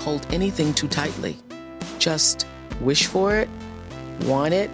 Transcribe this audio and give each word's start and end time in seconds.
hold 0.00 0.26
anything 0.32 0.74
too 0.74 0.88
tightly. 0.88 1.36
Just 1.98 2.46
wish 2.80 3.06
for 3.06 3.36
it, 3.36 3.48
want 4.22 4.54
it, 4.54 4.70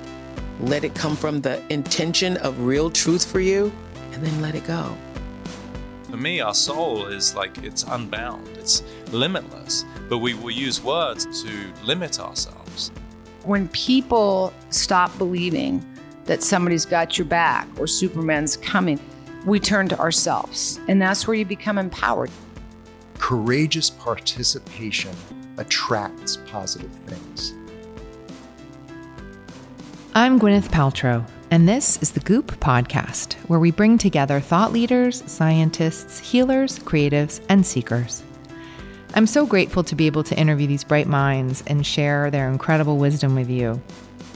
let 0.61 0.85
it 0.85 0.95
come 0.95 1.17
from 1.17 1.41
the 1.41 1.63
intention 1.73 2.37
of 2.39 2.61
real 2.61 2.91
truth 2.91 3.31
for 3.31 3.41
you, 3.41 3.73
and 4.13 4.25
then 4.25 4.41
let 4.41 4.55
it 4.55 4.65
go. 4.65 4.97
For 6.11 6.17
me, 6.17 6.41
our 6.41 6.55
soul 6.55 7.07
is 7.07 7.35
like 7.35 7.59
it's 7.59 7.83
unbound, 7.83 8.49
it's 8.57 8.83
limitless, 9.13 9.85
but 10.09 10.19
we 10.19 10.35
will 10.35 10.53
use 10.53 10.83
words 10.83 11.43
to 11.43 11.73
limit 11.85 12.21
ourselves. 12.21 12.91
When 13.43 13.69
people 13.69 14.53
stop 14.71 15.17
believing 15.19 15.85
that 16.25 16.43
somebody's 16.43 16.87
got 16.87 17.19
your 17.19 17.27
back 17.27 17.69
or 17.79 17.87
Superman's 17.87 18.57
coming, 18.57 18.99
we 19.45 19.61
turn 19.61 19.89
to 19.89 19.99
ourselves, 19.99 20.81
and 20.89 21.01
that's 21.03 21.27
where 21.27 21.37
you 21.37 21.45
become 21.45 21.79
empowered. 21.79 22.31
Courageous 23.19 23.91
participation 23.91 25.15
attracts 25.57 26.37
positive 26.47 26.91
things. 27.07 27.55
I'm 30.15 30.39
Gwyneth 30.39 30.69
Paltrow, 30.69 31.27
and 31.51 31.69
this 31.69 32.01
is 32.03 32.13
the 32.13 32.21
Goop 32.21 32.53
Podcast, 32.61 33.35
where 33.49 33.59
we 33.59 33.71
bring 33.71 33.99
together 33.99 34.39
thought 34.39 34.73
leaders, 34.73 35.25
scientists, 35.27 36.19
healers, 36.19 36.79
creatives, 36.79 37.41
and 37.49 37.67
seekers. 37.67 38.23
I'm 39.15 39.27
so 39.27 39.47
grateful 39.47 39.83
to 39.85 39.95
be 39.95 40.07
able 40.07 40.23
to 40.25 40.39
interview 40.39 40.67
these 40.67 40.85
bright 40.85 41.07
minds 41.07 41.65
and 41.67 41.87
share 41.87 42.31
their 42.31 42.49
incredible 42.49 42.99
wisdom 42.99 43.35
with 43.35 43.49
you. 43.49 43.81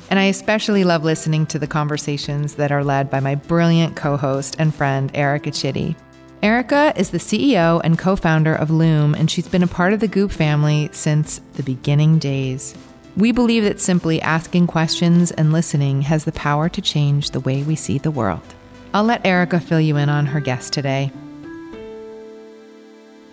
And 0.08 0.18
I 0.18 0.24
especially 0.24 0.84
love 0.84 1.04
listening 1.04 1.46
to 1.46 1.58
the 1.58 1.66
conversations 1.66 2.54
that 2.54 2.72
are 2.72 2.82
led 2.82 3.10
by 3.10 3.20
my 3.20 3.34
brilliant 3.36 3.94
co 3.94 4.16
host 4.16 4.56
and 4.58 4.74
friend, 4.74 5.10
Erica 5.14 5.50
Chidi. 5.50 5.96
Erica 6.42 6.94
is 6.96 7.10
the 7.10 7.18
CEO 7.18 7.82
and 7.84 7.98
co 7.98 8.16
founder 8.16 8.54
of 8.54 8.70
Loom, 8.70 9.14
and 9.14 9.30
she's 9.30 9.46
been 9.46 9.62
a 9.62 9.66
part 9.66 9.92
of 9.92 10.00
the 10.00 10.08
Goop 10.08 10.32
family 10.32 10.88
since 10.90 11.42
the 11.54 11.62
beginning 11.62 12.18
days. 12.18 12.74
We 13.14 13.30
believe 13.30 13.64
that 13.64 13.78
simply 13.78 14.22
asking 14.22 14.66
questions 14.66 15.32
and 15.32 15.52
listening 15.52 16.00
has 16.02 16.24
the 16.24 16.32
power 16.32 16.70
to 16.70 16.80
change 16.80 17.30
the 17.30 17.40
way 17.40 17.62
we 17.62 17.76
see 17.76 17.98
the 17.98 18.10
world. 18.10 18.54
I'll 18.94 19.04
let 19.04 19.26
Erica 19.26 19.60
fill 19.60 19.82
you 19.82 19.98
in 19.98 20.08
on 20.08 20.24
her 20.24 20.40
guest 20.40 20.72
today. 20.72 21.12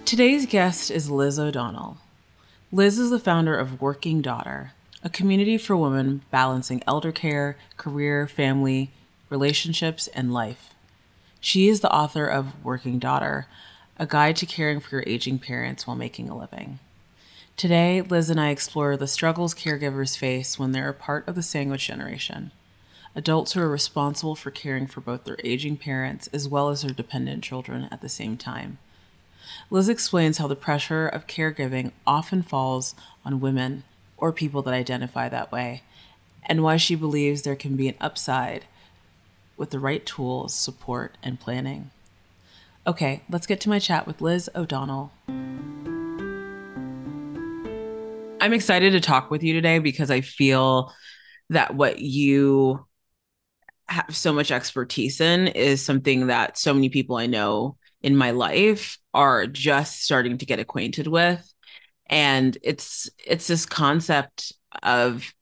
Today's 0.03 0.45
guest 0.45 0.91
is 0.91 1.09
Liz 1.09 1.39
O'Donnell. 1.39 1.99
Liz 2.73 2.99
is 2.99 3.09
the 3.09 3.19
founder 3.19 3.57
of 3.57 3.79
Working 3.79 4.21
Daughter, 4.21 4.73
a 5.01 5.09
community 5.09 5.57
for 5.57 5.77
women 5.77 6.23
balancing 6.29 6.83
elder 6.85 7.13
care, 7.13 7.55
career, 7.77 8.27
family, 8.27 8.91
relationships, 9.29 10.07
and 10.07 10.33
life. 10.33 10.73
She 11.39 11.69
is 11.69 11.81
the 11.81 11.93
author 11.93 12.27
of 12.27 12.63
Working 12.63 12.99
Daughter, 12.99 13.47
a 13.97 14.05
guide 14.05 14.35
to 14.37 14.45
caring 14.45 14.79
for 14.79 14.95
your 14.95 15.03
aging 15.05 15.39
parents 15.39 15.85
while 15.85 15.95
making 15.95 16.29
a 16.29 16.37
living. 16.37 16.79
Today, 17.55 18.01
Liz 18.01 18.29
and 18.29 18.39
I 18.39 18.49
explore 18.49 18.97
the 18.97 19.07
struggles 19.07 19.55
caregivers 19.55 20.17
face 20.17 20.59
when 20.59 20.71
they're 20.71 20.89
a 20.89 20.93
part 20.93 21.27
of 21.27 21.35
the 21.35 21.43
sandwich 21.43 21.87
generation. 21.87 22.51
Adults 23.15 23.53
who 23.53 23.61
are 23.61 23.69
responsible 23.69 24.35
for 24.35 24.51
caring 24.51 24.85
for 24.85 25.01
both 25.01 25.23
their 25.23 25.37
aging 25.43 25.77
parents 25.77 26.27
as 26.33 26.47
well 26.47 26.69
as 26.69 26.81
their 26.81 26.91
dependent 26.91 27.43
children 27.43 27.87
at 27.91 28.01
the 28.01 28.09
same 28.09 28.37
time. 28.37 28.77
Liz 29.71 29.89
explains 29.89 30.37
how 30.37 30.47
the 30.47 30.55
pressure 30.55 31.07
of 31.07 31.25
caregiving 31.25 31.91
often 32.05 32.43
falls 32.43 32.93
on 33.25 33.39
women 33.39 33.83
or 34.17 34.31
people 34.31 34.61
that 34.63 34.73
identify 34.73 35.29
that 35.29 35.51
way, 35.51 35.83
and 36.43 36.63
why 36.63 36.77
she 36.77 36.95
believes 36.95 37.41
there 37.41 37.55
can 37.55 37.75
be 37.75 37.87
an 37.87 37.95
upside 37.99 38.65
with 39.57 39.71
the 39.71 39.79
right 39.79 40.05
tools, 40.05 40.53
support, 40.53 41.17
and 41.21 41.39
planning. 41.39 41.91
Okay, 42.85 43.23
let's 43.29 43.47
get 43.47 43.59
to 43.61 43.69
my 43.69 43.79
chat 43.79 44.07
with 44.07 44.21
Liz 44.21 44.49
O'Donnell. 44.55 45.11
I'm 48.39 48.53
excited 48.53 48.93
to 48.93 48.99
talk 49.01 49.29
with 49.29 49.43
you 49.43 49.53
today 49.53 49.79
because 49.79 50.09
I 50.09 50.21
feel 50.21 50.93
that 51.49 51.75
what 51.75 51.99
you 51.99 52.85
have 53.89 54.15
so 54.15 54.31
much 54.31 54.51
expertise 54.51 55.19
in 55.19 55.47
is 55.47 55.83
something 55.83 56.27
that 56.27 56.57
so 56.57 56.73
many 56.73 56.89
people 56.89 57.15
I 57.15 57.25
know 57.25 57.77
in 58.01 58.15
my 58.15 58.31
life 58.31 58.97
are 59.13 59.47
just 59.47 60.03
starting 60.03 60.37
to 60.37 60.45
get 60.45 60.59
acquainted 60.59 61.07
with 61.07 61.53
and 62.09 62.57
it's 62.63 63.09
it's 63.25 63.47
this 63.47 63.65
concept 63.65 64.53
of 64.83 65.33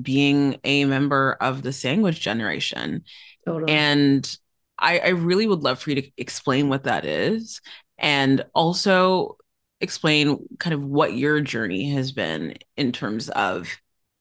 being 0.00 0.58
a 0.64 0.84
member 0.84 1.36
of 1.40 1.62
the 1.62 1.72
sandwich 1.72 2.20
generation 2.20 3.04
totally. 3.46 3.72
and 3.72 4.38
I, 4.78 4.98
I 4.98 5.08
really 5.10 5.46
would 5.46 5.62
love 5.62 5.80
for 5.80 5.90
you 5.90 6.02
to 6.02 6.10
explain 6.16 6.68
what 6.68 6.84
that 6.84 7.04
is 7.04 7.60
and 7.98 8.44
also 8.54 9.36
explain 9.80 10.46
kind 10.58 10.74
of 10.74 10.82
what 10.82 11.14
your 11.14 11.40
journey 11.40 11.90
has 11.90 12.12
been 12.12 12.56
in 12.76 12.92
terms 12.92 13.28
of 13.30 13.68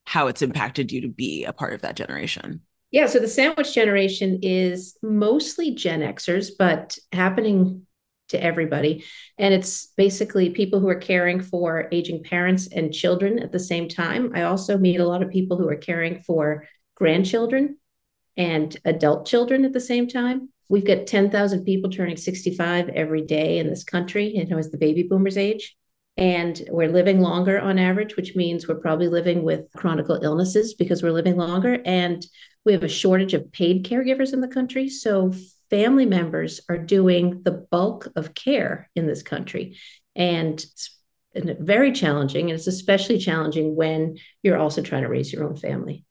how 0.05 0.27
it's 0.27 0.41
impacted 0.41 0.91
you 0.91 1.01
to 1.01 1.07
be 1.07 1.45
a 1.45 1.53
part 1.53 1.73
of 1.73 1.81
that 1.81 1.95
generation. 1.95 2.61
Yeah, 2.91 3.05
so 3.05 3.19
the 3.19 3.27
sandwich 3.27 3.73
generation 3.73 4.39
is 4.41 4.97
mostly 5.01 5.73
Gen 5.73 6.01
Xers, 6.01 6.49
but 6.57 6.97
happening 7.11 7.85
to 8.29 8.43
everybody. 8.43 9.05
And 9.37 9.53
it's 9.53 9.87
basically 9.97 10.49
people 10.49 10.79
who 10.79 10.89
are 10.89 10.95
caring 10.95 11.41
for 11.41 11.87
aging 11.91 12.23
parents 12.23 12.67
and 12.67 12.93
children 12.93 13.39
at 13.39 13.51
the 13.51 13.59
same 13.59 13.87
time. 13.87 14.31
I 14.35 14.43
also 14.43 14.77
meet 14.77 14.99
a 14.99 15.07
lot 15.07 15.21
of 15.21 15.29
people 15.29 15.57
who 15.57 15.69
are 15.69 15.75
caring 15.75 16.21
for 16.21 16.67
grandchildren 16.95 17.77
and 18.37 18.75
adult 18.85 19.25
children 19.25 19.65
at 19.65 19.73
the 19.73 19.79
same 19.79 20.07
time. 20.07 20.49
We've 20.69 20.85
got 20.85 21.07
10,000 21.07 21.65
people 21.65 21.89
turning 21.89 22.17
65 22.17 22.89
every 22.89 23.23
day 23.23 23.59
in 23.59 23.67
this 23.67 23.83
country, 23.83 24.35
you 24.35 24.45
know, 24.45 24.57
as 24.57 24.71
the 24.71 24.77
baby 24.77 25.03
boomers 25.03 25.37
age. 25.37 25.75
And 26.17 26.61
we're 26.69 26.91
living 26.91 27.19
longer 27.19 27.59
on 27.59 27.79
average, 27.79 28.15
which 28.15 28.35
means 28.35 28.67
we're 28.67 28.75
probably 28.75 29.07
living 29.07 29.43
with 29.43 29.65
chronic 29.75 30.05
illnesses 30.09 30.73
because 30.73 31.01
we're 31.01 31.11
living 31.11 31.35
longer. 31.35 31.81
And 31.85 32.25
we 32.65 32.73
have 32.73 32.83
a 32.83 32.89
shortage 32.89 33.33
of 33.33 33.51
paid 33.51 33.85
caregivers 33.85 34.33
in 34.33 34.41
the 34.41 34.47
country. 34.47 34.87
So 34.87 35.33
family 35.69 36.05
members 36.05 36.61
are 36.69 36.77
doing 36.77 37.41
the 37.43 37.65
bulk 37.71 38.07
of 38.15 38.33
care 38.33 38.89
in 38.95 39.07
this 39.07 39.23
country. 39.23 39.77
And 40.15 40.63
it's 41.33 41.59
very 41.59 41.91
challenging. 41.91 42.49
And 42.49 42.59
it's 42.59 42.67
especially 42.67 43.17
challenging 43.17 43.75
when 43.75 44.17
you're 44.43 44.57
also 44.57 44.81
trying 44.81 45.03
to 45.03 45.09
raise 45.09 45.31
your 45.31 45.45
own 45.45 45.55
family. 45.55 46.05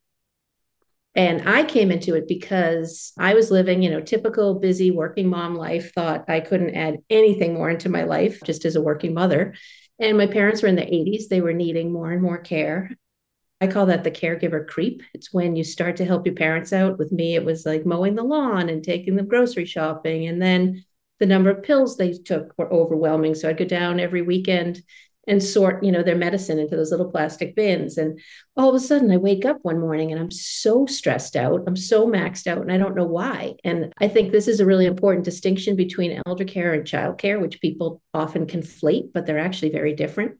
And 1.13 1.47
I 1.47 1.63
came 1.63 1.91
into 1.91 2.15
it 2.15 2.27
because 2.27 3.11
I 3.17 3.33
was 3.33 3.51
living, 3.51 3.81
you 3.81 3.89
know, 3.89 3.99
typical 3.99 4.59
busy 4.59 4.91
working 4.91 5.27
mom 5.27 5.55
life, 5.55 5.93
thought 5.93 6.29
I 6.29 6.39
couldn't 6.39 6.75
add 6.75 6.99
anything 7.09 7.53
more 7.53 7.69
into 7.69 7.89
my 7.89 8.03
life 8.03 8.39
just 8.45 8.63
as 8.63 8.77
a 8.77 8.81
working 8.81 9.13
mother. 9.13 9.53
And 9.99 10.17
my 10.17 10.27
parents 10.27 10.61
were 10.61 10.69
in 10.69 10.77
the 10.77 10.81
80s. 10.81 11.27
They 11.27 11.41
were 11.41 11.53
needing 11.53 11.91
more 11.91 12.11
and 12.11 12.21
more 12.21 12.37
care. 12.37 12.91
I 13.59 13.67
call 13.67 13.87
that 13.87 14.03
the 14.03 14.11
caregiver 14.11 14.65
creep. 14.65 15.03
It's 15.13 15.33
when 15.33 15.55
you 15.55 15.63
start 15.63 15.97
to 15.97 16.05
help 16.05 16.25
your 16.25 16.33
parents 16.33 16.73
out. 16.73 16.97
With 16.97 17.11
me, 17.11 17.35
it 17.35 17.45
was 17.45 17.65
like 17.65 17.85
mowing 17.85 18.15
the 18.15 18.23
lawn 18.23 18.69
and 18.69 18.83
taking 18.83 19.15
them 19.15 19.27
grocery 19.27 19.65
shopping. 19.65 20.27
And 20.27 20.41
then 20.41 20.83
the 21.19 21.27
number 21.27 21.51
of 21.51 21.61
pills 21.61 21.97
they 21.97 22.13
took 22.13 22.57
were 22.57 22.73
overwhelming. 22.73 23.35
So 23.35 23.47
I'd 23.47 23.57
go 23.57 23.65
down 23.65 23.99
every 23.99 24.23
weekend 24.23 24.81
and 25.27 25.41
sort 25.41 25.83
you 25.83 25.91
know 25.91 26.03
their 26.03 26.15
medicine 26.15 26.57
into 26.57 26.75
those 26.75 26.91
little 26.91 27.11
plastic 27.11 27.55
bins 27.55 27.97
and 27.97 28.19
all 28.57 28.69
of 28.69 28.75
a 28.75 28.79
sudden 28.79 29.11
i 29.11 29.17
wake 29.17 29.45
up 29.45 29.57
one 29.61 29.79
morning 29.79 30.11
and 30.11 30.19
i'm 30.19 30.31
so 30.31 30.85
stressed 30.85 31.35
out 31.35 31.61
i'm 31.67 31.75
so 31.75 32.07
maxed 32.07 32.47
out 32.47 32.61
and 32.61 32.71
i 32.71 32.77
don't 32.77 32.95
know 32.95 33.05
why 33.05 33.53
and 33.63 33.93
i 33.99 34.07
think 34.07 34.31
this 34.31 34.47
is 34.47 34.59
a 34.59 34.65
really 34.65 34.85
important 34.85 35.23
distinction 35.23 35.75
between 35.75 36.21
elder 36.25 36.45
care 36.45 36.73
and 36.73 36.87
child 36.87 37.17
care 37.17 37.39
which 37.39 37.61
people 37.61 38.01
often 38.13 38.47
conflate 38.47 39.11
but 39.13 39.25
they're 39.25 39.37
actually 39.37 39.71
very 39.71 39.93
different 39.93 40.37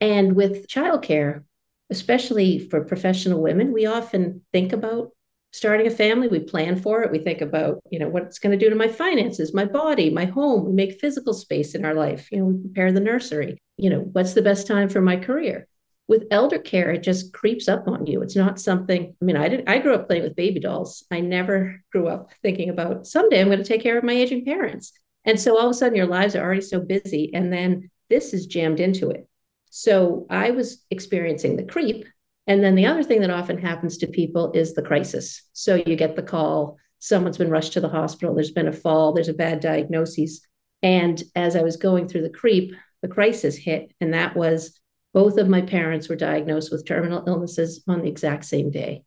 and 0.00 0.34
with 0.34 0.68
child 0.68 1.02
care 1.02 1.44
especially 1.90 2.58
for 2.58 2.84
professional 2.84 3.40
women, 3.40 3.72
we 3.72 3.86
often 3.86 4.42
think 4.52 4.72
about 4.72 5.10
starting 5.52 5.86
a 5.86 5.90
family. 5.90 6.28
We 6.28 6.40
plan 6.40 6.76
for 6.76 7.02
it. 7.02 7.12
We 7.12 7.20
think 7.20 7.40
about, 7.40 7.80
you 7.90 7.98
know, 7.98 8.08
what 8.08 8.24
it's 8.24 8.38
going 8.38 8.58
to 8.58 8.62
do 8.62 8.70
to 8.70 8.76
my 8.76 8.88
finances, 8.88 9.54
my 9.54 9.64
body, 9.64 10.10
my 10.10 10.24
home. 10.24 10.66
We 10.66 10.72
make 10.72 11.00
physical 11.00 11.32
space 11.32 11.74
in 11.74 11.84
our 11.84 11.94
life. 11.94 12.30
You 12.30 12.38
know, 12.38 12.44
we 12.46 12.60
prepare 12.60 12.92
the 12.92 13.00
nursery. 13.00 13.62
You 13.76 13.90
know, 13.90 14.00
what's 14.00 14.34
the 14.34 14.42
best 14.42 14.66
time 14.66 14.88
for 14.88 15.00
my 15.00 15.16
career? 15.16 15.68
With 16.08 16.26
elder 16.30 16.58
care, 16.58 16.92
it 16.92 17.02
just 17.02 17.32
creeps 17.32 17.68
up 17.68 17.88
on 17.88 18.06
you. 18.06 18.22
It's 18.22 18.36
not 18.36 18.60
something, 18.60 19.14
I 19.20 19.24
mean, 19.24 19.36
I 19.36 19.48
didn't, 19.48 19.68
I 19.68 19.78
grew 19.78 19.94
up 19.94 20.06
playing 20.06 20.22
with 20.22 20.36
baby 20.36 20.60
dolls. 20.60 21.04
I 21.10 21.20
never 21.20 21.82
grew 21.92 22.08
up 22.08 22.30
thinking 22.42 22.70
about 22.70 23.06
someday 23.06 23.40
I'm 23.40 23.48
going 23.48 23.58
to 23.58 23.64
take 23.64 23.82
care 23.82 23.98
of 23.98 24.04
my 24.04 24.12
aging 24.12 24.44
parents. 24.44 24.92
And 25.24 25.40
so 25.40 25.58
all 25.58 25.66
of 25.66 25.72
a 25.72 25.74
sudden 25.74 25.96
your 25.96 26.06
lives 26.06 26.36
are 26.36 26.42
already 26.42 26.60
so 26.60 26.80
busy. 26.80 27.32
And 27.34 27.52
then 27.52 27.90
this 28.08 28.32
is 28.32 28.46
jammed 28.46 28.80
into 28.80 29.10
it. 29.10 29.28
So 29.70 30.26
I 30.30 30.52
was 30.52 30.84
experiencing 30.90 31.56
the 31.56 31.64
creep. 31.64 32.06
And 32.46 32.62
then 32.62 32.76
the 32.76 32.86
other 32.86 33.02
thing 33.02 33.20
that 33.22 33.30
often 33.30 33.58
happens 33.58 33.98
to 33.98 34.06
people 34.06 34.52
is 34.52 34.72
the 34.72 34.82
crisis. 34.82 35.42
So 35.52 35.74
you 35.74 35.96
get 35.96 36.14
the 36.14 36.22
call, 36.22 36.78
someone's 37.00 37.38
been 37.38 37.50
rushed 37.50 37.72
to 37.74 37.80
the 37.80 37.88
hospital, 37.88 38.34
there's 38.34 38.52
been 38.52 38.68
a 38.68 38.72
fall, 38.72 39.12
there's 39.12 39.28
a 39.28 39.34
bad 39.34 39.60
diagnosis. 39.60 40.40
And 40.82 41.22
as 41.34 41.56
I 41.56 41.62
was 41.62 41.76
going 41.76 42.06
through 42.06 42.22
the 42.22 42.30
creep, 42.30 42.74
the 43.06 43.14
crisis 43.14 43.56
hit. 43.56 43.92
And 44.00 44.14
that 44.14 44.36
was 44.36 44.78
both 45.14 45.38
of 45.38 45.48
my 45.48 45.62
parents 45.62 46.08
were 46.08 46.16
diagnosed 46.16 46.72
with 46.72 46.84
terminal 46.84 47.24
illnesses 47.26 47.82
on 47.86 48.02
the 48.02 48.08
exact 48.08 48.44
same 48.44 48.70
day. 48.70 49.04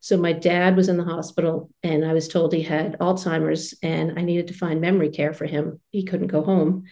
So 0.00 0.16
my 0.16 0.32
dad 0.32 0.74
was 0.76 0.88
in 0.88 0.96
the 0.96 1.04
hospital 1.04 1.70
and 1.82 2.04
I 2.04 2.12
was 2.12 2.28
told 2.28 2.52
he 2.52 2.62
had 2.62 2.98
Alzheimer's 2.98 3.74
and 3.82 4.18
I 4.18 4.22
needed 4.22 4.48
to 4.48 4.54
find 4.54 4.80
memory 4.80 5.10
care 5.10 5.34
for 5.34 5.44
him. 5.44 5.80
He 5.90 6.04
couldn't 6.04 6.28
go 6.28 6.42
home. 6.42 6.84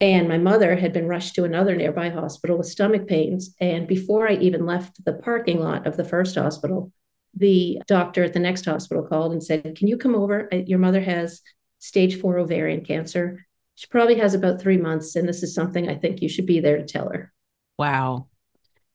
And 0.00 0.28
my 0.28 0.38
mother 0.38 0.76
had 0.76 0.92
been 0.92 1.08
rushed 1.08 1.34
to 1.34 1.44
another 1.44 1.74
nearby 1.76 2.08
hospital 2.08 2.56
with 2.56 2.68
stomach 2.68 3.06
pains. 3.06 3.54
And 3.60 3.86
before 3.86 4.28
I 4.28 4.34
even 4.34 4.64
left 4.64 5.04
the 5.04 5.14
parking 5.14 5.60
lot 5.60 5.86
of 5.86 5.96
the 5.96 6.04
first 6.04 6.36
hospital, 6.36 6.92
the 7.34 7.80
doctor 7.86 8.24
at 8.24 8.32
the 8.32 8.38
next 8.38 8.64
hospital 8.64 9.02
called 9.02 9.32
and 9.32 9.42
said, 9.42 9.76
Can 9.76 9.88
you 9.88 9.96
come 9.96 10.14
over? 10.14 10.48
Your 10.52 10.78
mother 10.78 11.00
has 11.00 11.42
stage 11.80 12.20
four 12.20 12.38
ovarian 12.38 12.84
cancer. 12.84 13.46
She 13.80 13.86
probably 13.86 14.16
has 14.16 14.34
about 14.34 14.60
three 14.60 14.76
months. 14.76 15.16
And 15.16 15.26
this 15.26 15.42
is 15.42 15.54
something 15.54 15.88
I 15.88 15.94
think 15.94 16.20
you 16.20 16.28
should 16.28 16.44
be 16.44 16.60
there 16.60 16.76
to 16.76 16.84
tell 16.84 17.08
her. 17.08 17.32
Wow. 17.78 18.26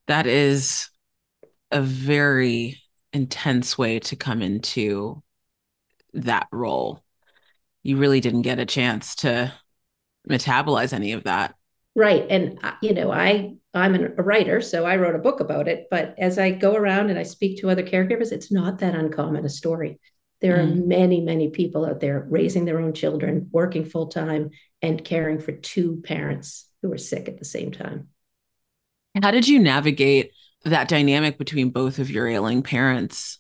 That 0.06 0.28
is 0.28 0.92
a 1.72 1.82
very 1.82 2.80
intense 3.12 3.80
way 3.80 3.98
to 4.02 4.16
come 4.16 4.44
into 4.44 5.24
that 6.14 6.46
role. 6.52 7.04
You 7.82 7.98
really 7.98 8.20
didn't 8.20 8.44
get 8.44 8.60
a 8.60 8.66
chance 8.68 9.16
to 9.16 9.52
metabolize 10.30 10.94
any 10.94 11.14
of 11.14 11.24
that. 11.24 11.56
Right. 11.96 12.28
And, 12.30 12.60
uh, 12.62 12.74
you 12.84 12.94
know, 12.94 13.12
I, 13.12 13.56
I'm 13.74 13.96
a 13.96 14.10
writer, 14.22 14.62
so 14.62 14.86
I 14.86 14.98
wrote 14.98 15.16
a 15.16 15.20
book 15.20 15.40
about 15.40 15.68
it. 15.68 15.88
But 15.90 16.14
as 16.20 16.38
I 16.38 16.52
go 16.52 16.76
around 16.76 17.10
and 17.10 17.18
I 17.18 17.24
speak 17.24 17.60
to 17.62 17.72
other 17.72 17.82
caregivers, 17.82 18.32
it's 18.32 18.52
not 18.52 18.78
that 18.80 18.94
uncommon 18.94 19.46
a 19.46 19.50
story. 19.50 20.00
There 20.46 20.62
are 20.62 20.68
mm-hmm. 20.68 20.88
many, 20.88 21.22
many 21.22 21.50
people 21.50 21.88
out 21.88 22.02
there 22.02 22.24
raising 22.30 22.66
their 22.66 22.80
own 22.80 22.94
children, 22.94 23.50
working 23.52 23.84
full 23.84 24.10
time, 24.10 24.52
and 24.80 25.04
caring 25.04 25.40
for 25.40 25.54
two 25.54 26.04
parents 26.04 26.70
who 26.84 26.94
are 26.94 27.00
sick 27.00 27.28
at 27.28 27.40
the 27.40 27.46
same 27.46 27.72
time. 27.72 28.10
How 29.20 29.32
did 29.32 29.48
you 29.48 29.58
navigate 29.58 30.34
that 30.64 30.88
dynamic 30.88 31.40
between 31.40 31.72
both 31.72 31.98
of 31.98 32.12
your 32.12 32.28
ailing 32.28 32.62
parents? 32.62 33.40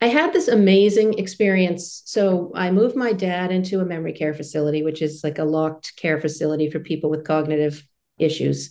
I 0.00 0.06
had 0.06 0.32
this 0.32 0.48
amazing 0.48 1.18
experience. 1.18 2.00
So 2.06 2.52
I 2.54 2.70
moved 2.70 2.96
my 2.96 3.12
dad 3.12 3.52
into 3.52 3.80
a 3.80 3.84
memory 3.84 4.14
care 4.14 4.32
facility, 4.32 4.82
which 4.82 5.02
is 5.02 5.22
like 5.22 5.38
a 5.38 5.44
locked 5.44 5.94
care 5.96 6.18
facility 6.18 6.70
for 6.70 6.80
people 6.80 7.10
with 7.10 7.26
cognitive 7.26 7.86
issues. 8.16 8.70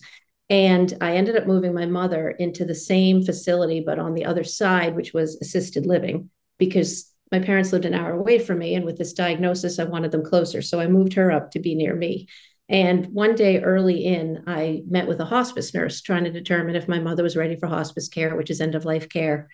And 0.49 0.91
I 1.01 1.17
ended 1.17 1.37
up 1.37 1.45
moving 1.45 1.75
my 1.75 1.85
mother 1.85 2.31
into 2.31 2.65
the 2.65 2.73
same 2.73 3.23
facility, 3.23 3.83
but 3.85 3.99
on 3.99 4.15
the 4.15 4.25
other 4.25 4.43
side, 4.43 4.95
which 4.95 5.13
was 5.13 5.35
assisted 5.39 5.85
living, 5.85 6.31
because 6.57 7.12
my 7.31 7.39
parents 7.39 7.71
lived 7.71 7.85
an 7.85 7.93
hour 7.93 8.11
away 8.11 8.39
from 8.39 8.59
me. 8.59 8.75
And 8.75 8.85
with 8.85 8.97
this 8.97 9.13
diagnosis, 9.13 9.79
I 9.79 9.85
wanted 9.85 10.11
them 10.11 10.23
closer. 10.23 10.61
So 10.61 10.79
I 10.79 10.87
moved 10.87 11.13
her 11.13 11.31
up 11.31 11.51
to 11.51 11.59
be 11.59 11.75
near 11.75 11.95
me. 11.95 12.27
And 12.69 13.07
one 13.07 13.35
day 13.35 13.61
early 13.61 14.05
in, 14.05 14.43
I 14.47 14.83
met 14.87 15.07
with 15.07 15.19
a 15.19 15.25
hospice 15.25 15.73
nurse 15.73 16.01
trying 16.01 16.23
to 16.25 16.31
determine 16.31 16.75
if 16.75 16.87
my 16.87 16.99
mother 16.99 17.23
was 17.23 17.35
ready 17.35 17.55
for 17.55 17.67
hospice 17.67 18.07
care, 18.07 18.35
which 18.35 18.49
is 18.49 18.61
end 18.61 18.75
of 18.75 18.85
life 18.85 19.09
care. 19.09 19.49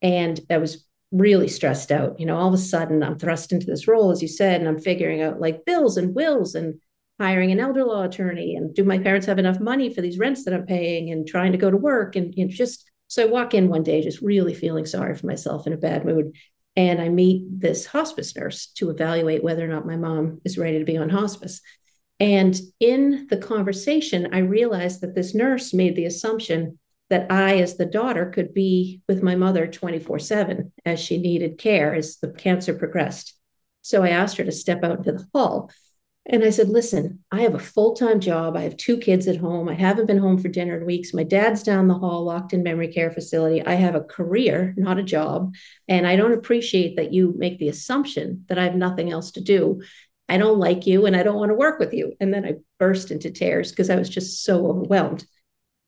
And 0.00 0.40
I 0.50 0.58
was 0.58 0.86
really 1.10 1.48
stressed 1.48 1.92
out. 1.92 2.18
You 2.18 2.26
know, 2.26 2.36
all 2.36 2.48
of 2.48 2.54
a 2.54 2.58
sudden 2.58 3.02
I'm 3.02 3.18
thrust 3.18 3.52
into 3.52 3.66
this 3.66 3.86
role, 3.86 4.10
as 4.10 4.22
you 4.22 4.28
said, 4.28 4.60
and 4.60 4.68
I'm 4.68 4.78
figuring 4.78 5.22
out 5.22 5.40
like 5.40 5.64
bills 5.64 5.96
and 5.96 6.14
wills 6.14 6.54
and 6.54 6.80
hiring 7.20 7.52
an 7.52 7.60
elder 7.60 7.84
law 7.84 8.02
attorney 8.02 8.56
and 8.56 8.74
do 8.74 8.84
my 8.84 8.98
parents 8.98 9.26
have 9.26 9.38
enough 9.38 9.60
money 9.60 9.92
for 9.92 10.00
these 10.00 10.18
rents 10.18 10.44
that 10.44 10.54
I'm 10.54 10.66
paying 10.66 11.10
and 11.10 11.26
trying 11.26 11.52
to 11.52 11.58
go 11.58 11.70
to 11.70 11.76
work 11.76 12.16
and 12.16 12.34
know, 12.36 12.48
just 12.48 12.90
so 13.08 13.22
I 13.22 13.26
walk 13.26 13.52
in 13.52 13.68
one 13.68 13.82
day 13.82 14.02
just 14.02 14.22
really 14.22 14.54
feeling 14.54 14.86
sorry 14.86 15.14
for 15.14 15.26
myself 15.26 15.66
in 15.66 15.74
a 15.74 15.76
bad 15.76 16.04
mood. 16.04 16.34
And 16.74 17.00
I 17.00 17.08
meet 17.08 17.60
this 17.60 17.86
hospice 17.86 18.34
nurse 18.34 18.68
to 18.76 18.90
evaluate 18.90 19.44
whether 19.44 19.64
or 19.64 19.68
not 19.68 19.86
my 19.86 19.96
mom 19.96 20.40
is 20.44 20.56
ready 20.56 20.78
to 20.78 20.84
be 20.84 20.96
on 20.96 21.10
hospice. 21.10 21.60
And 22.18 22.58
in 22.80 23.26
the 23.28 23.36
conversation, 23.36 24.28
I 24.32 24.38
realized 24.38 25.00
that 25.00 25.14
this 25.14 25.34
nurse 25.34 25.74
made 25.74 25.96
the 25.96 26.06
assumption 26.06 26.78
that 27.10 27.30
I, 27.30 27.58
as 27.58 27.76
the 27.76 27.84
daughter, 27.84 28.30
could 28.30 28.54
be 28.54 29.02
with 29.06 29.22
my 29.22 29.34
mother 29.34 29.66
24 29.66 30.18
7 30.18 30.72
as 30.86 30.98
she 30.98 31.18
needed 31.18 31.58
care 31.58 31.94
as 31.94 32.16
the 32.18 32.30
cancer 32.30 32.74
progressed. 32.74 33.36
So 33.82 34.02
I 34.02 34.10
asked 34.10 34.36
her 34.38 34.44
to 34.44 34.52
step 34.52 34.82
out 34.82 34.98
into 34.98 35.12
the 35.12 35.26
hall. 35.34 35.70
And 36.24 36.44
I 36.44 36.50
said, 36.50 36.68
Listen, 36.68 37.24
I 37.32 37.42
have 37.42 37.54
a 37.54 37.58
full 37.58 37.94
time 37.94 38.20
job. 38.20 38.56
I 38.56 38.62
have 38.62 38.76
two 38.76 38.96
kids 38.96 39.26
at 39.26 39.38
home. 39.38 39.68
I 39.68 39.74
haven't 39.74 40.06
been 40.06 40.18
home 40.18 40.38
for 40.38 40.48
dinner 40.48 40.76
in 40.76 40.86
weeks. 40.86 41.12
My 41.12 41.24
dad's 41.24 41.62
down 41.62 41.88
the 41.88 41.98
hall, 41.98 42.24
locked 42.24 42.52
in 42.52 42.62
memory 42.62 42.88
care 42.88 43.10
facility. 43.10 43.64
I 43.64 43.74
have 43.74 43.96
a 43.96 44.02
career, 44.02 44.72
not 44.76 44.98
a 44.98 45.02
job. 45.02 45.54
And 45.88 46.06
I 46.06 46.14
don't 46.14 46.32
appreciate 46.32 46.96
that 46.96 47.12
you 47.12 47.34
make 47.36 47.58
the 47.58 47.68
assumption 47.68 48.44
that 48.48 48.58
I 48.58 48.64
have 48.64 48.76
nothing 48.76 49.10
else 49.10 49.32
to 49.32 49.40
do. 49.40 49.82
I 50.28 50.38
don't 50.38 50.58
like 50.58 50.86
you 50.86 51.06
and 51.06 51.16
I 51.16 51.24
don't 51.24 51.38
want 51.38 51.50
to 51.50 51.56
work 51.56 51.80
with 51.80 51.92
you. 51.92 52.14
And 52.20 52.32
then 52.32 52.44
I 52.44 52.54
burst 52.78 53.10
into 53.10 53.30
tears 53.30 53.70
because 53.70 53.90
I 53.90 53.96
was 53.96 54.08
just 54.08 54.44
so 54.44 54.66
overwhelmed. 54.68 55.26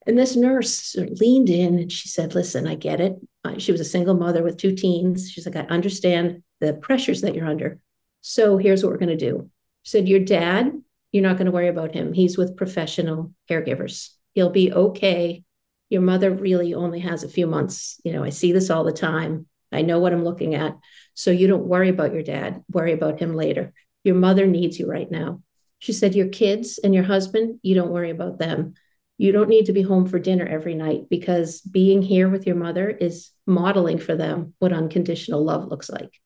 And 0.06 0.18
this 0.18 0.36
nurse 0.36 0.96
leaned 0.96 1.48
in 1.48 1.78
and 1.78 1.92
she 1.92 2.08
said, 2.08 2.34
Listen, 2.34 2.66
I 2.66 2.74
get 2.74 3.00
it. 3.00 3.14
Uh, 3.44 3.58
she 3.58 3.72
was 3.72 3.80
a 3.80 3.86
single 3.86 4.14
mother 4.14 4.42
with 4.42 4.56
two 4.56 4.74
teens. 4.74 5.30
She's 5.30 5.46
like, 5.46 5.56
I 5.56 5.60
understand 5.60 6.42
the 6.60 6.74
pressures 6.74 7.20
that 7.20 7.34
you're 7.34 7.46
under. 7.46 7.78
So 8.20 8.58
here's 8.58 8.82
what 8.82 8.90
we're 8.90 8.98
going 8.98 9.16
to 9.16 9.30
do. 9.30 9.50
Said, 9.84 10.08
Your 10.08 10.20
dad, 10.20 10.72
you're 11.12 11.22
not 11.22 11.36
going 11.36 11.46
to 11.46 11.52
worry 11.52 11.68
about 11.68 11.94
him. 11.94 12.12
He's 12.12 12.36
with 12.36 12.56
professional 12.56 13.32
caregivers. 13.48 14.10
He'll 14.34 14.50
be 14.50 14.72
okay. 14.72 15.44
Your 15.90 16.02
mother 16.02 16.30
really 16.30 16.74
only 16.74 17.00
has 17.00 17.22
a 17.22 17.28
few 17.28 17.46
months. 17.46 18.00
You 18.04 18.12
know, 18.12 18.24
I 18.24 18.30
see 18.30 18.52
this 18.52 18.70
all 18.70 18.84
the 18.84 18.92
time. 18.92 19.46
I 19.70 19.82
know 19.82 20.00
what 20.00 20.12
I'm 20.12 20.24
looking 20.24 20.54
at. 20.54 20.76
So 21.14 21.30
you 21.30 21.46
don't 21.46 21.66
worry 21.66 21.88
about 21.88 22.12
your 22.12 22.22
dad, 22.22 22.64
worry 22.70 22.92
about 22.92 23.20
him 23.20 23.34
later. 23.34 23.72
Your 24.02 24.16
mother 24.16 24.46
needs 24.46 24.78
you 24.78 24.88
right 24.88 25.10
now. 25.10 25.42
She 25.78 25.92
said, 25.92 26.14
Your 26.14 26.28
kids 26.28 26.78
and 26.82 26.94
your 26.94 27.04
husband, 27.04 27.60
you 27.62 27.74
don't 27.74 27.92
worry 27.92 28.10
about 28.10 28.38
them 28.38 28.74
you 29.16 29.32
don't 29.32 29.48
need 29.48 29.66
to 29.66 29.72
be 29.72 29.82
home 29.82 30.06
for 30.06 30.18
dinner 30.18 30.46
every 30.46 30.74
night 30.74 31.08
because 31.08 31.60
being 31.60 32.02
here 32.02 32.28
with 32.28 32.46
your 32.46 32.56
mother 32.56 32.88
is 32.90 33.30
modeling 33.46 33.98
for 33.98 34.16
them 34.16 34.54
what 34.58 34.72
unconditional 34.72 35.44
love 35.44 35.68
looks 35.68 35.88
like. 35.88 36.20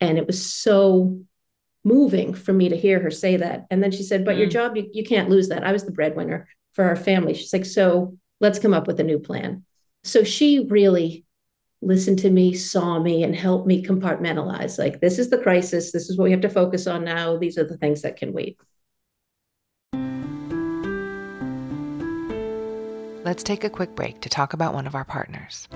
And 0.00 0.16
it 0.16 0.26
was 0.26 0.44
so 0.44 1.20
moving 1.84 2.34
for 2.34 2.52
me 2.52 2.68
to 2.68 2.76
hear 2.76 3.00
her 3.00 3.10
say 3.10 3.36
that. 3.36 3.66
And 3.70 3.82
then 3.82 3.90
she 3.90 4.02
said, 4.02 4.24
But 4.24 4.36
mm. 4.36 4.40
your 4.40 4.48
job, 4.48 4.76
you, 4.76 4.88
you 4.92 5.04
can't 5.04 5.30
lose 5.30 5.48
that. 5.48 5.64
I 5.64 5.72
was 5.72 5.84
the 5.84 5.92
breadwinner 5.92 6.48
for 6.74 6.84
our 6.84 6.96
family. 6.96 7.34
She's 7.34 7.52
like, 7.52 7.64
So 7.64 8.16
let's 8.40 8.58
come 8.58 8.74
up 8.74 8.86
with 8.86 9.00
a 9.00 9.04
new 9.04 9.18
plan. 9.18 9.64
So 10.04 10.24
she 10.24 10.66
really 10.68 11.24
listened 11.82 12.18
to 12.20 12.30
me, 12.30 12.54
saw 12.54 12.98
me, 12.98 13.22
and 13.22 13.34
helped 13.34 13.66
me 13.66 13.82
compartmentalize 13.82 14.78
like, 14.78 15.00
this 15.00 15.18
is 15.18 15.30
the 15.30 15.38
crisis. 15.38 15.92
This 15.92 16.10
is 16.10 16.18
what 16.18 16.24
we 16.24 16.30
have 16.30 16.42
to 16.42 16.48
focus 16.50 16.86
on 16.86 17.04
now. 17.04 17.36
These 17.38 17.56
are 17.58 17.64
the 17.64 17.78
things 17.78 18.02
that 18.02 18.16
can 18.16 18.32
wait. 18.32 18.58
let's 23.30 23.44
take 23.44 23.62
a 23.62 23.70
quick 23.70 23.94
break 23.94 24.20
to 24.20 24.28
talk 24.28 24.54
about 24.54 24.74
one 24.74 24.88
of 24.88 24.96
our 24.96 25.04
partners. 25.04 25.68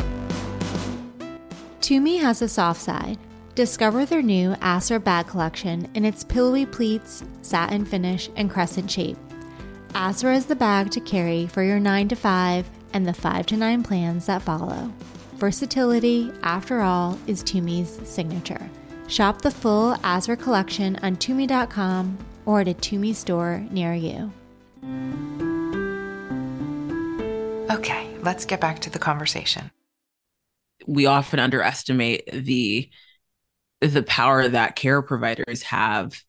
Tumi 1.80 2.20
has 2.20 2.42
a 2.42 2.49
soft 2.49 2.80
side. 2.80 3.16
Discover 3.54 4.06
their 4.06 4.23
new 4.23 4.56
Asra 4.61 4.99
bag 4.99 5.28
collection 5.28 5.88
in 5.94 6.04
its 6.04 6.25
pillowy 6.25 6.66
pleats, 6.66 7.23
satin 7.42 7.84
finish, 7.84 8.28
and 8.34 8.50
crescent 8.50 8.90
shape. 8.90 9.16
Asra 9.94 10.34
is 10.34 10.46
the 10.46 10.56
bag 10.56 10.90
to 10.90 11.00
carry 11.00 11.46
for 11.46 11.62
your 11.62 11.78
9 11.78 12.08
to 12.08 12.16
5 12.16 12.68
and 12.94 13.06
the 13.06 13.14
5 13.14 13.46
to 13.46 13.56
9 13.56 13.84
plans 13.84 14.26
that 14.26 14.42
follow. 14.42 14.92
Versatility, 15.37 16.32
after 16.42 16.80
all, 16.80 17.16
is 17.28 17.44
Tumi's 17.44 18.08
signature. 18.08 18.68
Shop 19.06 19.42
the 19.42 19.52
full 19.52 19.94
Asra 20.02 20.37
collection 20.37 20.96
on 21.02 21.14
Tumi.com 21.16 22.18
or 22.46 22.62
at 22.62 22.68
a 22.68 22.75
Tumi 22.75 23.14
store 23.14 23.64
near 23.70 23.94
you. 23.94 24.32
Okay, 27.70 28.16
let's 28.20 28.44
get 28.46 28.61
back 28.61 28.80
to 28.80 28.90
the 28.90 28.99
conversation. 28.99 29.70
We 30.88 31.06
often 31.06 31.38
underestimate 31.38 32.28
the 32.32 32.90
the 33.81 34.02
power 34.02 34.49
that 34.49 34.76
care 34.76 35.02
providers 35.02 35.62
have 35.62 36.23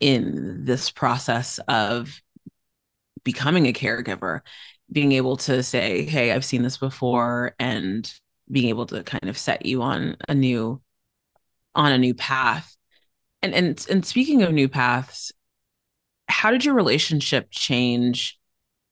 in 0.00 0.64
this 0.64 0.90
process 0.90 1.58
of 1.68 2.20
becoming 3.24 3.66
a 3.66 3.72
caregiver. 3.72 4.40
being 4.92 5.12
able 5.12 5.36
to 5.36 5.62
say, 5.62 6.04
Hey, 6.04 6.32
I've 6.32 6.44
seen 6.44 6.62
this 6.62 6.78
before 6.78 7.54
and 7.58 8.12
being 8.50 8.68
able 8.70 8.86
to 8.86 9.02
kind 9.04 9.28
of 9.28 9.38
set 9.38 9.66
you 9.66 9.82
on 9.82 10.16
a 10.28 10.34
new 10.34 10.80
on 11.74 11.92
a 11.92 11.98
new 11.98 12.14
path. 12.14 12.76
And 13.42 13.54
and 13.54 13.86
and 13.90 14.04
speaking 14.04 14.42
of 14.42 14.52
new 14.52 14.68
paths, 14.68 15.32
how 16.28 16.50
did 16.50 16.64
your 16.64 16.74
relationship 16.74 17.48
change 17.50 18.38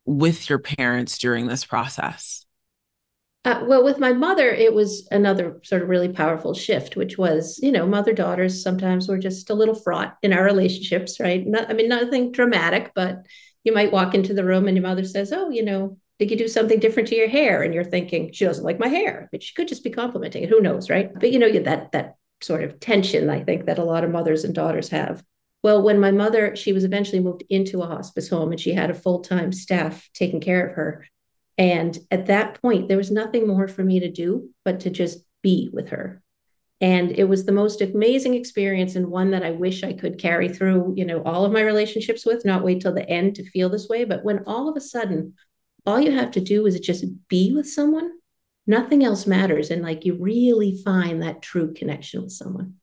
with 0.05 0.49
your 0.49 0.59
parents 0.59 1.19
during 1.19 1.47
this 1.47 1.65
process? 1.65 2.47
Uh, 3.49 3.65
well, 3.65 3.83
with 3.83 3.99
my 3.99 4.13
mother, 4.13 4.51
it 4.51 4.75
was 4.75 5.09
another 5.11 5.59
sort 5.65 5.81
of 5.81 5.89
really 5.89 6.11
powerful 6.11 6.53
shift, 6.53 6.97
which 6.97 7.17
was, 7.17 7.59
you 7.63 7.73
know, 7.73 7.87
mother 7.87 8.13
daughters 8.13 8.63
sometimes 8.63 9.09
were 9.09 9.17
just 9.17 9.49
a 9.49 9.55
little 9.55 9.75
fraught 9.75 10.19
in 10.23 10.35
our 10.35 10.45
relationships, 10.45 11.19
right? 11.19 11.47
Not, 11.47 11.71
I 11.71 11.73
mean, 11.73 11.89
nothing 11.89 12.31
dramatic, 12.31 12.93
but 12.95 13.25
you 13.65 13.73
might 13.73 13.91
walk 13.91 14.15
into 14.15 14.35
the 14.35 14.45
room 14.45 14.69
and 14.69 14.77
your 14.77 14.87
mother 14.87 15.03
says, 15.03 15.33
Oh, 15.33 15.49
you 15.49 15.65
know, 15.65 15.97
did 16.19 16.31
you 16.31 16.37
do 16.37 16.47
something 16.47 16.79
different 16.79 17.09
to 17.09 17.17
your 17.17 17.31
hair? 17.31 17.63
And 17.63 17.73
you're 17.73 17.85
thinking, 17.85 18.33
She 18.33 18.45
doesn't 18.45 18.67
like 18.67 18.79
my 18.79 18.89
hair, 18.89 19.31
but 19.33 19.43
she 19.43 19.55
could 19.55 19.67
just 19.67 19.83
be 19.83 19.89
complimenting 19.89 20.43
it. 20.43 20.51
Who 20.51 20.61
knows, 20.61 20.91
right? 20.91 21.11
But, 21.19 21.33
you 21.33 21.39
know, 21.39 21.51
that, 21.51 21.93
that 21.93 22.17
sort 22.43 22.65
of 22.65 22.81
tension, 22.81 23.31
I 23.31 23.45
think, 23.45 23.65
that 23.65 23.79
a 23.79 23.85
lot 23.85 24.05
of 24.05 24.11
mothers 24.11 24.45
and 24.45 24.55
daughters 24.55 24.91
have. 24.91 25.25
Well, 25.63 25.81
when 25.81 26.01
my 26.01 26.11
mother, 26.11 26.55
she 26.55 26.75
was 26.75 26.85
eventually 26.85 27.21
moved 27.21 27.45
into 27.49 27.81
a 27.81 27.87
hospice 27.87 28.29
home 28.29 28.51
and 28.51 28.61
she 28.61 28.75
had 28.75 28.91
a 28.91 28.95
full 28.95 29.21
time 29.21 29.53
staff 29.53 30.07
taking 30.13 30.43
care 30.43 30.67
of 30.67 30.75
her. 30.75 31.07
And 31.59 31.99
at 32.13 32.27
that 32.27 32.63
point, 32.63 32.89
there 32.89 32.97
was 32.97 33.11
nothing 33.11 33.47
more 33.47 33.67
for 33.69 33.83
me 33.83 34.01
to 34.01 34.11
do 34.11 34.49
but 34.65 34.81
to 34.81 34.91
just 34.91 35.19
be 35.43 35.69
with 35.73 35.89
her. 35.89 36.23
And 36.81 37.11
it 37.11 37.25
was 37.25 37.45
the 37.45 37.53
most 37.53 37.83
amazing 37.83 38.35
experience 38.35 38.95
and 38.95 39.09
one 39.09 39.33
that 39.33 39.43
I 39.43 39.51
wish 39.51 39.83
I 39.83 39.93
could 39.93 40.19
carry 40.19 40.49
through, 40.49 40.95
you 40.97 41.05
know, 41.05 41.23
all 41.25 41.45
of 41.45 41.51
my 41.51 41.63
relationships 41.63 42.25
with, 42.25 42.45
not 42.45 42.63
wait 42.63 42.81
till 42.81 42.95
the 42.95 43.09
end 43.09 43.35
to 43.35 43.51
feel 43.51 43.69
this 43.69 43.89
way. 43.89 44.05
But 44.05 44.25
when 44.25 44.45
all 44.47 44.69
of 44.69 44.77
a 44.77 44.81
sudden, 44.81 45.35
all 45.85 46.01
you 46.01 46.13
have 46.13 46.31
to 46.33 46.41
do 46.41 46.67
is 46.67 46.79
just 46.79 47.05
be 47.29 47.53
with 47.53 47.69
someone, 47.69 48.13
nothing 48.69 49.05
else 49.05 49.27
matters. 49.27 49.71
And 49.73 49.83
like 49.83 50.05
you 50.05 50.15
really 50.15 50.81
find 50.85 51.23
that 51.23 51.43
true 51.43 51.75
connection 51.75 52.23
with 52.23 52.33
someone. 52.33 52.75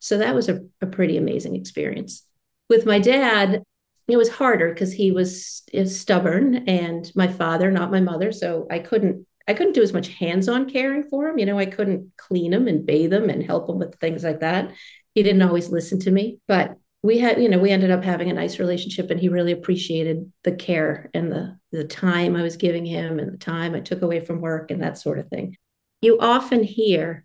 So 0.00 0.18
that 0.18 0.34
was 0.34 0.48
a, 0.48 0.62
a 0.80 0.86
pretty 0.86 1.16
amazing 1.16 1.54
experience. 1.54 2.26
With 2.68 2.86
my 2.86 2.98
dad, 2.98 3.62
it 4.08 4.16
was 4.16 4.28
harder 4.28 4.68
because 4.68 4.92
he 4.92 5.12
was 5.12 5.62
is 5.72 5.98
stubborn 5.98 6.68
and 6.68 7.10
my 7.14 7.28
father, 7.28 7.70
not 7.70 7.90
my 7.90 8.00
mother. 8.00 8.32
So 8.32 8.66
I 8.70 8.78
couldn't 8.78 9.26
I 9.46 9.54
couldn't 9.54 9.74
do 9.74 9.82
as 9.82 9.92
much 9.92 10.08
hands-on 10.08 10.70
caring 10.70 11.04
for 11.04 11.28
him. 11.28 11.38
You 11.38 11.46
know, 11.46 11.58
I 11.58 11.66
couldn't 11.66 12.12
clean 12.16 12.52
him 12.52 12.66
and 12.66 12.86
bathe 12.86 13.12
him 13.12 13.28
and 13.28 13.42
help 13.42 13.68
him 13.68 13.78
with 13.78 13.94
things 13.96 14.24
like 14.24 14.40
that. 14.40 14.72
He 15.14 15.22
didn't 15.22 15.42
always 15.42 15.68
listen 15.68 16.00
to 16.00 16.10
me, 16.10 16.38
but 16.48 16.76
we 17.02 17.18
had, 17.18 17.40
you 17.40 17.50
know, 17.50 17.58
we 17.58 17.70
ended 17.70 17.90
up 17.90 18.02
having 18.02 18.30
a 18.30 18.34
nice 18.34 18.58
relationship 18.58 19.10
and 19.10 19.20
he 19.20 19.28
really 19.28 19.52
appreciated 19.52 20.32
the 20.42 20.52
care 20.52 21.10
and 21.12 21.30
the 21.30 21.58
the 21.72 21.84
time 21.84 22.36
I 22.36 22.42
was 22.42 22.56
giving 22.56 22.86
him 22.86 23.18
and 23.18 23.32
the 23.32 23.38
time 23.38 23.74
I 23.74 23.80
took 23.80 24.02
away 24.02 24.20
from 24.20 24.40
work 24.40 24.70
and 24.70 24.82
that 24.82 24.98
sort 24.98 25.18
of 25.18 25.28
thing. 25.28 25.56
You 26.00 26.18
often 26.20 26.62
hear 26.62 27.24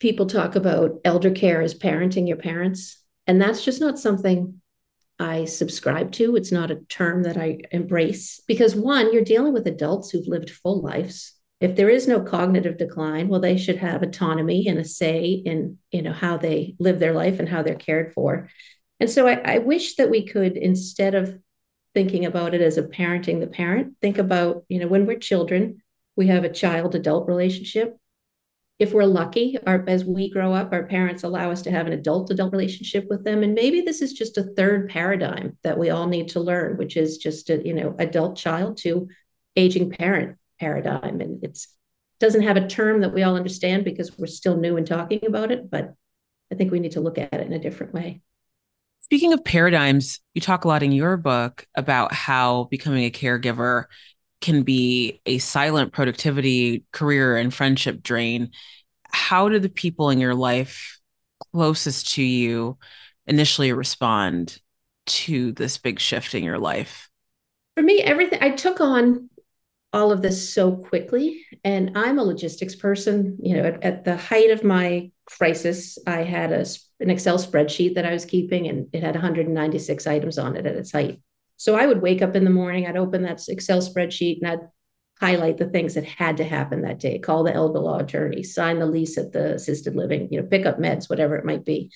people 0.00 0.26
talk 0.26 0.56
about 0.56 1.00
elder 1.04 1.30
care 1.30 1.62
as 1.62 1.78
parenting 1.78 2.26
your 2.26 2.36
parents. 2.36 3.00
And 3.28 3.40
that's 3.40 3.64
just 3.64 3.80
not 3.80 4.00
something 4.00 4.60
I 5.22 5.44
subscribe 5.44 6.10
to. 6.12 6.34
It's 6.34 6.50
not 6.50 6.72
a 6.72 6.80
term 6.88 7.22
that 7.22 7.36
I 7.36 7.58
embrace 7.70 8.40
because, 8.48 8.74
one, 8.74 9.12
you're 9.12 9.22
dealing 9.22 9.52
with 9.52 9.68
adults 9.68 10.10
who've 10.10 10.26
lived 10.26 10.50
full 10.50 10.82
lives. 10.82 11.34
If 11.60 11.76
there 11.76 11.88
is 11.88 12.08
no 12.08 12.20
cognitive 12.20 12.76
decline, 12.76 13.28
well, 13.28 13.38
they 13.40 13.56
should 13.56 13.76
have 13.76 14.02
autonomy 14.02 14.66
and 14.66 14.80
a 14.80 14.84
say 14.84 15.30
in 15.30 15.78
you 15.92 16.02
know 16.02 16.12
how 16.12 16.38
they 16.38 16.74
live 16.80 16.98
their 16.98 17.12
life 17.12 17.38
and 17.38 17.48
how 17.48 17.62
they're 17.62 17.76
cared 17.76 18.12
for. 18.12 18.50
And 18.98 19.08
so 19.08 19.28
I, 19.28 19.34
I 19.54 19.58
wish 19.58 19.94
that 19.94 20.10
we 20.10 20.26
could, 20.26 20.56
instead 20.56 21.14
of 21.14 21.38
thinking 21.94 22.24
about 22.24 22.52
it 22.54 22.60
as 22.60 22.76
a 22.76 22.82
parenting 22.82 23.38
the 23.38 23.46
parent, 23.46 23.94
think 24.00 24.18
about, 24.18 24.64
you 24.68 24.80
know, 24.80 24.88
when 24.88 25.06
we're 25.06 25.18
children, 25.18 25.82
we 26.16 26.26
have 26.26 26.42
a 26.42 26.52
child 26.52 26.96
adult 26.96 27.28
relationship 27.28 27.96
if 28.82 28.92
we're 28.92 29.04
lucky, 29.04 29.56
our, 29.64 29.84
as 29.86 30.04
we 30.04 30.28
grow 30.28 30.52
up, 30.52 30.72
our 30.72 30.82
parents 30.82 31.22
allow 31.22 31.52
us 31.52 31.62
to 31.62 31.70
have 31.70 31.86
an 31.86 31.92
adult 31.92 32.32
adult 32.32 32.52
relationship 32.52 33.06
with 33.08 33.22
them. 33.22 33.44
And 33.44 33.54
maybe 33.54 33.82
this 33.82 34.02
is 34.02 34.12
just 34.12 34.36
a 34.38 34.42
third 34.42 34.88
paradigm 34.88 35.56
that 35.62 35.78
we 35.78 35.90
all 35.90 36.08
need 36.08 36.30
to 36.30 36.40
learn, 36.40 36.76
which 36.78 36.96
is 36.96 37.16
just 37.16 37.48
a, 37.48 37.64
you 37.64 37.74
know, 37.74 37.94
adult 38.00 38.36
child 38.36 38.78
to 38.78 39.06
aging 39.54 39.90
parent 39.90 40.36
paradigm. 40.58 41.20
And 41.20 41.44
it's 41.44 41.68
doesn't 42.18 42.42
have 42.42 42.56
a 42.56 42.66
term 42.66 43.02
that 43.02 43.14
we 43.14 43.22
all 43.22 43.36
understand 43.36 43.84
because 43.84 44.18
we're 44.18 44.26
still 44.26 44.56
new 44.56 44.76
in 44.76 44.84
talking 44.84 45.26
about 45.26 45.52
it, 45.52 45.70
but 45.70 45.94
I 46.50 46.56
think 46.56 46.72
we 46.72 46.80
need 46.80 46.92
to 46.92 47.00
look 47.00 47.18
at 47.18 47.32
it 47.32 47.46
in 47.46 47.52
a 47.52 47.60
different 47.60 47.94
way. 47.94 48.20
Speaking 48.98 49.32
of 49.32 49.44
paradigms, 49.44 50.18
you 50.34 50.40
talk 50.40 50.64
a 50.64 50.68
lot 50.68 50.82
in 50.82 50.90
your 50.90 51.16
book 51.16 51.66
about 51.76 52.12
how 52.12 52.64
becoming 52.64 53.04
a 53.04 53.10
caregiver 53.10 53.84
can 54.42 54.62
be 54.62 55.20
a 55.24 55.38
silent 55.38 55.92
productivity, 55.92 56.84
career, 56.92 57.36
and 57.36 57.54
friendship 57.54 58.02
drain. 58.02 58.50
How 59.10 59.48
do 59.48 59.58
the 59.58 59.68
people 59.68 60.10
in 60.10 60.18
your 60.18 60.34
life 60.34 61.00
closest 61.52 62.14
to 62.14 62.22
you 62.22 62.78
initially 63.26 63.72
respond 63.72 64.58
to 65.06 65.52
this 65.52 65.78
big 65.78 65.98
shift 65.98 66.34
in 66.34 66.44
your 66.44 66.58
life? 66.58 67.08
For 67.76 67.82
me, 67.82 68.00
everything 68.02 68.38
I 68.42 68.50
took 68.50 68.80
on 68.80 69.30
all 69.92 70.10
of 70.10 70.22
this 70.22 70.52
so 70.52 70.72
quickly. 70.72 71.44
And 71.64 71.92
I'm 71.96 72.18
a 72.18 72.24
logistics 72.24 72.74
person. 72.74 73.38
You 73.40 73.56
know, 73.56 73.64
at, 73.64 73.82
at, 73.82 74.04
the 74.04 74.16
height 74.16 74.50
of 74.50 74.64
my 74.64 75.10
crisis, 75.26 75.98
I 76.06 76.22
had 76.22 76.52
a, 76.52 76.64
an 77.00 77.10
Excel 77.10 77.38
spreadsheet 77.38 77.94
that 77.94 78.06
I 78.06 78.12
was 78.12 78.24
keeping, 78.24 78.68
and 78.68 78.88
it 78.92 79.02
had 79.02 79.14
196 79.14 80.06
items 80.06 80.38
on 80.38 80.56
it 80.56 80.66
at 80.66 80.76
its 80.76 80.92
height. 80.92 81.20
So 81.62 81.76
I 81.76 81.86
would 81.86 82.02
wake 82.02 82.22
up 82.22 82.34
in 82.34 82.42
the 82.42 82.50
morning, 82.50 82.88
I'd 82.88 82.96
open 82.96 83.22
that 83.22 83.40
Excel 83.48 83.78
spreadsheet 83.78 84.40
and 84.42 84.50
I'd 84.50 84.68
highlight 85.20 85.58
the 85.58 85.68
things 85.68 85.94
that 85.94 86.04
had 86.04 86.38
to 86.38 86.44
happen 86.44 86.82
that 86.82 86.98
day, 86.98 87.20
call 87.20 87.44
the 87.44 87.54
elder 87.54 87.78
law 87.78 88.00
attorney, 88.00 88.42
sign 88.42 88.80
the 88.80 88.86
lease 88.86 89.16
at 89.16 89.30
the 89.30 89.54
assisted 89.54 89.94
living, 89.94 90.26
you 90.32 90.40
know, 90.40 90.46
pick 90.48 90.66
up 90.66 90.80
meds, 90.80 91.08
whatever 91.08 91.36
it 91.36 91.44
might 91.44 91.64
be. 91.64 91.92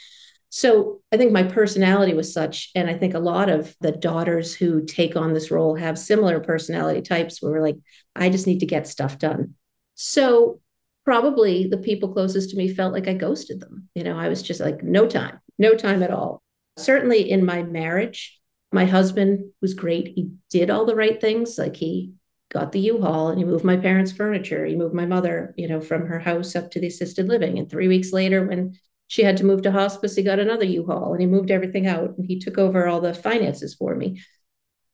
So 0.51 1.01
I 1.11 1.17
think 1.17 1.33
my 1.33 1.43
personality 1.43 2.15
was 2.15 2.33
such, 2.33 2.71
and 2.77 2.89
I 2.89 2.95
think 2.95 3.15
a 3.15 3.19
lot 3.19 3.49
of 3.49 3.75
the 3.81 3.91
daughters 3.91 4.55
who 4.55 4.85
take 4.85 5.17
on 5.17 5.33
this 5.33 5.51
role 5.51 5.75
have 5.75 5.99
similar 5.99 6.39
personality 6.39 7.03
types 7.03 7.43
where 7.43 7.51
we're 7.51 7.61
like, 7.61 7.79
I 8.15 8.29
just 8.29 8.47
need 8.47 8.61
to 8.61 8.67
get 8.67 8.87
stuff 8.87 9.19
done. 9.19 9.55
So 9.97 10.61
probably 11.05 11.67
the 11.67 11.79
people 11.79 12.13
closest 12.13 12.51
to 12.51 12.57
me 12.57 12.73
felt 12.73 12.93
like 12.93 13.09
I 13.09 13.15
ghosted 13.15 13.59
them. 13.59 13.89
You 13.97 14.05
know, 14.05 14.17
I 14.17 14.29
was 14.29 14.43
just 14.43 14.61
like, 14.61 14.85
no 14.85 15.09
time, 15.09 15.41
no 15.59 15.75
time 15.75 16.05
at 16.05 16.13
all. 16.13 16.41
Certainly 16.79 17.29
in 17.29 17.45
my 17.45 17.65
marriage, 17.65 18.41
my 18.73 18.85
husband 18.85 19.53
was 19.63 19.75
great. 19.75 20.13
He 20.15 20.31
did 20.51 20.71
all 20.71 20.85
the 20.85 20.97
right 20.97 21.21
things. 21.21 21.59
Like 21.59 21.77
he 21.77 22.13
got 22.51 22.73
the 22.73 22.81
U-Haul 22.81 23.29
and 23.29 23.39
he 23.39 23.45
moved 23.45 23.65
my 23.65 23.77
parents' 23.77 24.13
furniture. 24.13 24.65
He 24.65 24.77
moved 24.77 24.95
my 24.95 25.07
mother, 25.07 25.55
you 25.57 25.69
know, 25.69 25.81
from 25.81 26.07
her 26.07 26.19
house 26.19 26.55
up 26.55 26.71
to 26.71 26.81
the 26.81 26.87
assisted 26.87 27.29
living. 27.29 27.59
And 27.59 27.71
three 27.71 27.89
weeks 27.89 28.13
later, 28.13 28.47
when 28.47 28.79
she 29.09 29.23
had 29.23 29.37
to 29.39 29.45
move 29.45 29.63
to 29.63 29.73
hospice, 29.73 30.17
he 30.17 30.23
got 30.23 30.39
another 30.39 30.65
U-Haul 30.65 31.13
and 31.13 31.21
he 31.21 31.27
moved 31.27 31.51
everything 31.51 31.87
out 31.87 32.17
and 32.17 32.27
he 32.27 32.39
took 32.39 32.59
over 32.59 32.87
all 32.87 33.01
the 33.01 33.15
finances 33.15 33.75
for 33.75 33.95
me. 33.95 34.23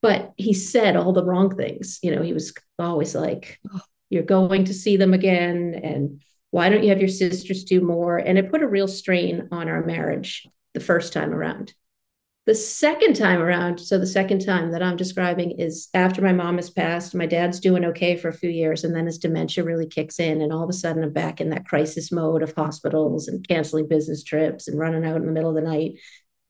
But 0.01 0.33
he 0.37 0.53
said 0.53 0.97
all 0.97 1.13
the 1.13 1.25
wrong 1.25 1.57
things. 1.57 1.99
You 2.03 2.15
know, 2.15 2.23
he 2.23 2.33
was 2.33 2.53
always 2.79 3.15
like, 3.15 3.59
oh, 3.73 3.81
you're 4.11 4.23
going 4.23 4.65
to 4.65 4.75
see 4.75 4.97
them 4.97 5.15
again. 5.15 5.81
And 5.83 6.23
why 6.51 6.69
don't 6.69 6.83
you 6.83 6.91
have 6.91 7.01
your 7.01 7.09
sisters 7.09 7.65
do 7.65 7.81
more? 7.81 8.19
And 8.19 8.37
it 8.37 8.51
put 8.51 8.63
a 8.63 8.69
real 8.69 8.89
strain 8.89 9.49
on 9.53 9.69
our 9.69 9.85
marriage 9.85 10.47
the 10.75 10.81
first 10.81 11.13
time 11.13 11.33
around. 11.33 11.73
The 12.45 12.55
second 12.57 13.15
time 13.15 13.41
around, 13.41 13.79
so 13.79 13.99
the 13.99 14.07
second 14.07 14.45
time 14.45 14.73
that 14.73 14.83
I'm 14.83 14.97
describing 14.97 15.61
is 15.61 15.89
after 15.95 16.21
my 16.21 16.33
mom 16.33 16.57
has 16.57 16.71
passed, 16.71 17.15
my 17.15 17.27
dad's 17.27 17.61
doing 17.61 17.85
okay 17.85 18.17
for 18.17 18.29
a 18.29 18.35
few 18.35 18.51
years, 18.51 18.83
and 18.83 18.93
then 18.93 19.07
his 19.07 19.19
dementia 19.19 19.63
really 19.63 19.87
kicks 19.87 20.19
in. 20.19 20.41
And 20.41 20.53
all 20.53 20.65
of 20.65 20.69
a 20.69 20.73
sudden, 20.73 21.05
I'm 21.05 21.13
back 21.13 21.41
in 21.41 21.51
that 21.51 21.69
crisis 21.69 22.11
mode 22.11 22.43
of 22.43 22.53
hospitals 22.53 23.29
and 23.29 23.47
canceling 23.47 23.87
business 23.87 24.25
trips 24.25 24.67
and 24.67 24.77
running 24.77 25.07
out 25.07 25.19
in 25.19 25.27
the 25.27 25.31
middle 25.31 25.51
of 25.51 25.55
the 25.55 25.63
night. 25.71 26.01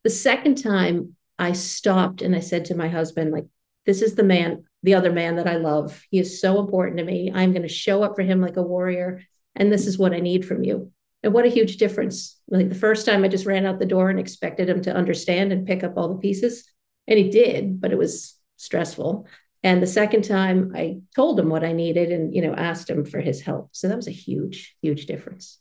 The 0.02 0.08
second 0.08 0.62
time, 0.62 1.14
I 1.38 1.52
stopped 1.52 2.22
and 2.22 2.34
I 2.34 2.40
said 2.40 2.64
to 2.66 2.75
my 2.75 2.88
husband, 2.88 3.30
like, 3.30 3.46
this 3.84 4.00
is 4.00 4.14
the 4.14 4.25
man, 4.25 4.64
the 4.82 4.94
other 4.94 5.12
man 5.12 5.37
that 5.37 5.46
I 5.46 5.56
love. 5.56 6.02
He 6.11 6.18
is 6.18 6.40
so 6.40 6.58
important 6.58 6.99
to 6.99 7.04
me. 7.04 7.30
I'm 7.34 7.52
going 7.52 7.62
to 7.62 7.68
show 7.68 8.02
up 8.02 8.16
for 8.16 8.22
him 8.22 8.40
like 8.40 8.56
a 8.56 8.62
warrior. 8.62 9.22
And 9.54 9.70
this 9.70 9.87
is 9.87 9.99
what 9.99 10.14
I 10.14 10.20
need 10.20 10.46
from 10.46 10.64
you. 10.64 10.90
And 11.23 11.33
what 11.33 11.47
a 11.47 11.50
huge 11.50 11.76
difference. 11.76 12.38
Like 12.49 12.69
the 12.69 12.75
first 12.75 13.07
time 13.07 13.25
I 13.25 13.29
just 13.29 13.47
ran 13.47 13.67
out 13.67 13.79
the 13.79 13.87
door 13.87 14.11
and 14.11 14.19
expected 14.19 14.69
him 14.69 14.83
to 14.83 14.95
understand 14.95 15.52
and 15.52 15.67
pick 15.67 15.85
up 15.85 15.97
all 15.97 16.09
the 16.09 16.21
pieces. 16.21 16.64
And 17.07 17.19
he 17.19 17.31
did, 17.31 17.81
but 17.81 17.93
it 17.93 17.99
was 17.99 18.37
stressful. 18.57 19.26
And 19.62 19.81
the 19.81 19.87
second 19.87 20.25
time 20.25 20.73
I 20.75 20.99
told 21.14 21.38
him 21.38 21.49
what 21.49 21.64
I 21.64 21.73
needed 21.73 22.11
and, 22.11 22.35
you 22.35 22.43
know, 22.43 22.55
asked 22.55 22.91
him 22.91 23.05
for 23.05 23.21
his 23.21 23.41
help. 23.41 23.71
So 23.73 23.88
that 23.88 23.97
was 23.97 24.09
a 24.09 24.12
huge, 24.12 24.76
huge 24.83 25.07
difference. 25.07 25.59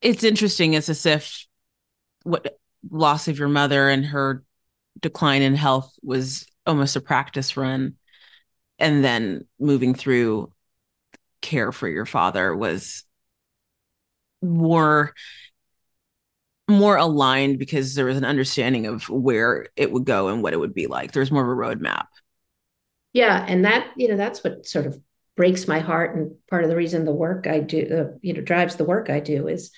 It's 0.00 0.22
interesting. 0.22 0.74
It's 0.74 0.88
as 0.88 1.04
if 1.04 1.46
what 2.22 2.58
loss 2.88 3.28
of 3.28 3.38
your 3.38 3.48
mother 3.48 3.88
and 3.88 4.06
her 4.06 4.44
decline 5.00 5.42
in 5.42 5.54
health 5.54 5.92
was 6.02 6.46
almost 6.66 6.96
a 6.96 7.00
practice 7.00 7.56
run. 7.56 7.96
And 8.78 9.04
then 9.04 9.46
moving 9.58 9.94
through 9.94 10.52
care 11.42 11.72
for 11.72 11.88
your 11.88 12.06
father 12.06 12.54
was 12.54 13.04
more 14.42 15.14
more 16.68 16.96
aligned 16.96 17.58
because 17.58 17.94
there 17.94 18.04
was 18.04 18.16
an 18.16 18.24
understanding 18.24 18.86
of 18.86 19.08
where 19.08 19.66
it 19.74 19.90
would 19.90 20.04
go 20.04 20.28
and 20.28 20.40
what 20.40 20.52
it 20.52 20.60
would 20.60 20.72
be 20.72 20.86
like. 20.86 21.10
There's 21.10 21.32
more 21.32 21.42
of 21.42 21.58
a 21.58 21.60
roadmap. 21.60 22.06
Yeah, 23.12 23.44
and 23.48 23.64
that 23.64 23.90
you 23.96 24.08
know 24.08 24.16
that's 24.16 24.44
what 24.44 24.66
sort 24.66 24.86
of 24.86 25.00
breaks 25.36 25.66
my 25.66 25.78
heart 25.78 26.14
and 26.16 26.32
part 26.50 26.64
of 26.64 26.70
the 26.70 26.76
reason 26.76 27.04
the 27.04 27.12
work 27.12 27.46
I 27.46 27.60
do, 27.60 27.80
uh, 28.12 28.16
you 28.20 28.34
know, 28.34 28.42
drives 28.42 28.76
the 28.76 28.84
work 28.84 29.08
I 29.08 29.20
do 29.20 29.48
is 29.48 29.70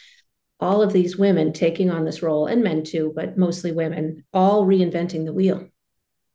all 0.58 0.82
of 0.82 0.92
these 0.92 1.16
women 1.16 1.52
taking 1.52 1.90
on 1.90 2.04
this 2.04 2.22
role 2.22 2.46
and 2.46 2.62
men 2.62 2.84
too, 2.84 3.12
but 3.14 3.38
mostly 3.38 3.72
women, 3.72 4.24
all 4.32 4.66
reinventing 4.66 5.24
the 5.24 5.32
wheel. 5.32 5.68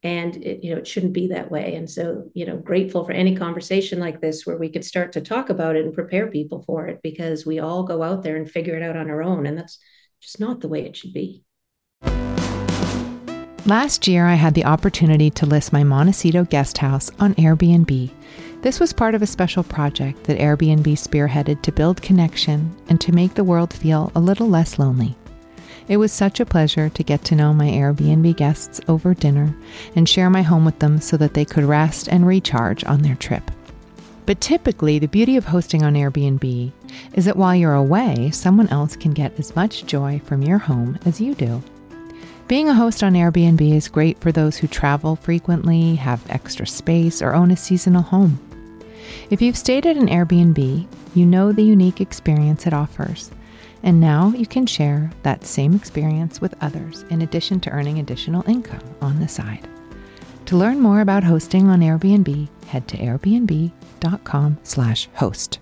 And 0.04 0.36
it, 0.38 0.64
you 0.64 0.72
know, 0.72 0.78
it 0.78 0.88
shouldn't 0.88 1.14
be 1.14 1.28
that 1.28 1.50
way. 1.50 1.76
And 1.76 1.90
so, 1.90 2.30
you 2.34 2.46
know, 2.46 2.58
grateful 2.58 3.04
for 3.04 3.14
any 3.14 3.36
conversation 3.36 4.00
like 4.00 4.22
this 4.22 4.46
where 4.46 4.58
we 4.58 4.70
could 4.70 4.86
start 4.86 5.12
to 5.14 5.22
talk 5.22 5.50
about 5.50 5.76
it 5.76 5.86
and 5.86 5.94
prepare 5.94 6.28
people 6.28 6.64
for 6.68 6.88
it 6.88 7.00
because 7.02 7.46
we 7.46 7.60
all 7.60 7.84
go 7.84 8.04
out 8.04 8.24
there 8.24 8.36
and 8.36 8.50
figure 8.50 8.76
it 8.76 8.84
out 8.84 8.96
on 8.96 9.10
our 9.10 9.24
own. 9.24 9.48
And 9.48 9.58
that's 9.58 9.80
just 10.22 10.40
not 10.40 10.62
the 10.62 10.68
way 10.68 10.86
it 10.86 10.96
should 10.96 11.14
be. 11.14 11.44
Last 13.66 14.08
year, 14.08 14.26
I 14.26 14.36
had 14.36 14.54
the 14.54 14.64
opportunity 14.64 15.30
to 15.32 15.46
list 15.46 15.74
my 15.74 15.84
Montecito 15.84 16.46
guest 16.46 16.78
house 16.78 17.12
on 17.20 17.34
Airbnb. 17.36 18.10
This 18.62 18.80
was 18.80 18.94
part 18.94 19.14
of 19.14 19.22
a 19.22 19.28
special 19.28 19.62
project 19.62 20.24
that 20.24 20.40
Airbnb 20.40 20.86
spearheaded 20.86 21.62
to 21.64 21.72
build 21.74 22.02
connection 22.02 22.74
and 22.88 23.02
to 23.02 23.12
make 23.12 23.34
the 23.34 23.44
world 23.44 23.74
feel 23.74 24.10
a 24.16 24.22
little 24.22 24.48
less 24.48 24.80
lonely. 24.80 25.18
It 25.88 25.98
was 25.98 26.12
such 26.12 26.42
a 26.42 26.46
pleasure 26.46 26.90
to 26.90 27.04
get 27.04 27.24
to 27.26 27.36
know 27.36 27.54
my 27.54 27.68
Airbnb 27.68 28.36
guests 28.36 28.82
over 28.90 29.14
dinner 29.14 29.56
and 29.96 30.08
share 30.08 30.30
my 30.30 30.42
home 30.42 30.66
with 30.66 30.80
them 30.80 31.00
so 31.00 31.16
that 31.18 31.34
they 31.34 31.46
could 31.46 31.64
rest 31.64 32.10
and 32.10 32.28
recharge 32.28 32.84
on 32.84 33.02
their 33.04 33.16
trip. 33.16 33.50
But 34.26 34.42
typically, 34.42 35.00
the 35.00 35.08
beauty 35.08 35.38
of 35.38 35.46
hosting 35.46 35.84
on 35.84 35.94
Airbnb 35.94 36.74
is 37.14 37.24
that 37.24 37.38
while 37.38 37.56
you're 37.56 37.74
away, 37.74 38.32
someone 38.32 38.68
else 38.68 38.98
can 38.98 39.12
get 39.12 39.40
as 39.40 39.56
much 39.56 39.86
joy 39.86 40.20
from 40.26 40.42
your 40.42 40.58
home 40.58 41.00
as 41.06 41.22
you 41.22 41.34
do. 41.34 41.64
Being 42.50 42.68
a 42.68 42.74
host 42.74 43.04
on 43.04 43.14
Airbnb 43.14 43.62
is 43.74 43.88
great 43.88 44.20
for 44.20 44.34
those 44.34 44.58
who 44.58 44.68
travel 44.68 45.16
frequently, 45.16 45.96
have 45.96 46.30
extra 46.30 46.68
space, 46.68 47.22
or 47.22 47.34
own 47.34 47.52
a 47.52 47.58
seasonal 47.58 48.02
home. 48.02 48.40
If 49.30 49.42
you've 49.42 49.58
stayed 49.58 49.86
at 49.86 49.96
an 49.96 50.08
Airbnb, 50.08 50.86
you 51.16 51.26
know 51.26 51.54
the 51.54 51.64
unique 51.64 52.02
experience 52.02 52.68
it 52.68 52.74
offers. 52.74 53.32
And 53.88 54.00
now 54.02 54.34
you 54.36 54.46
can 54.46 54.66
share 54.66 55.10
that 55.24 55.46
same 55.46 55.74
experience 55.74 56.42
with 56.42 56.54
others 56.60 57.06
in 57.10 57.22
addition 57.22 57.62
to 57.62 57.70
earning 57.70 58.00
additional 58.00 58.44
income 58.46 58.84
on 59.02 59.22
the 59.22 59.30
side. 59.30 59.66
To 60.48 60.58
learn 60.58 60.82
more 60.82 61.00
about 61.00 61.24
hosting 61.24 61.70
on 61.70 61.80
Airbnb, 61.80 62.50
head 62.66 62.86
to 62.90 62.98
airbnb.com/host. 62.98 65.60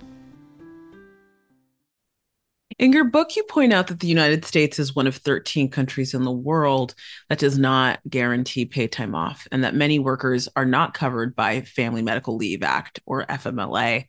In 2.79 2.91
your 2.91 3.03
book, 3.03 3.35
you 3.35 3.43
point 3.43 3.71
out 3.71 3.85
that 3.87 3.99
the 3.99 4.07
United 4.07 4.43
States 4.43 4.79
is 4.79 4.95
one 4.95 5.05
of 5.05 5.17
13 5.17 5.69
countries 5.69 6.15
in 6.15 6.23
the 6.23 6.31
world 6.31 6.95
that 7.29 7.37
does 7.37 7.59
not 7.59 7.99
guarantee 8.09 8.65
paid 8.65 8.91
time 8.91 9.13
off, 9.13 9.47
and 9.51 9.63
that 9.63 9.75
many 9.75 9.99
workers 9.99 10.49
are 10.55 10.65
not 10.65 10.95
covered 10.95 11.35
by 11.35 11.61
Family 11.61 12.01
Medical 12.01 12.37
Leave 12.37 12.63
Act 12.63 12.99
or 13.05 13.23
FMLA, 13.29 14.07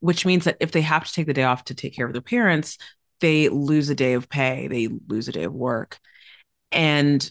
which 0.00 0.24
means 0.24 0.44
that 0.44 0.56
if 0.58 0.72
they 0.72 0.80
have 0.80 1.04
to 1.04 1.12
take 1.12 1.26
the 1.26 1.34
day 1.34 1.44
off 1.44 1.64
to 1.64 1.74
take 1.74 1.94
care 1.94 2.06
of 2.06 2.14
their 2.14 2.22
parents, 2.22 2.78
they 3.20 3.48
lose 3.48 3.88
a 3.88 3.94
day 3.94 4.14
of 4.14 4.28
pay, 4.28 4.68
they 4.68 4.88
lose 5.08 5.28
a 5.28 5.32
day 5.32 5.44
of 5.44 5.54
work. 5.54 5.98
And 6.72 7.30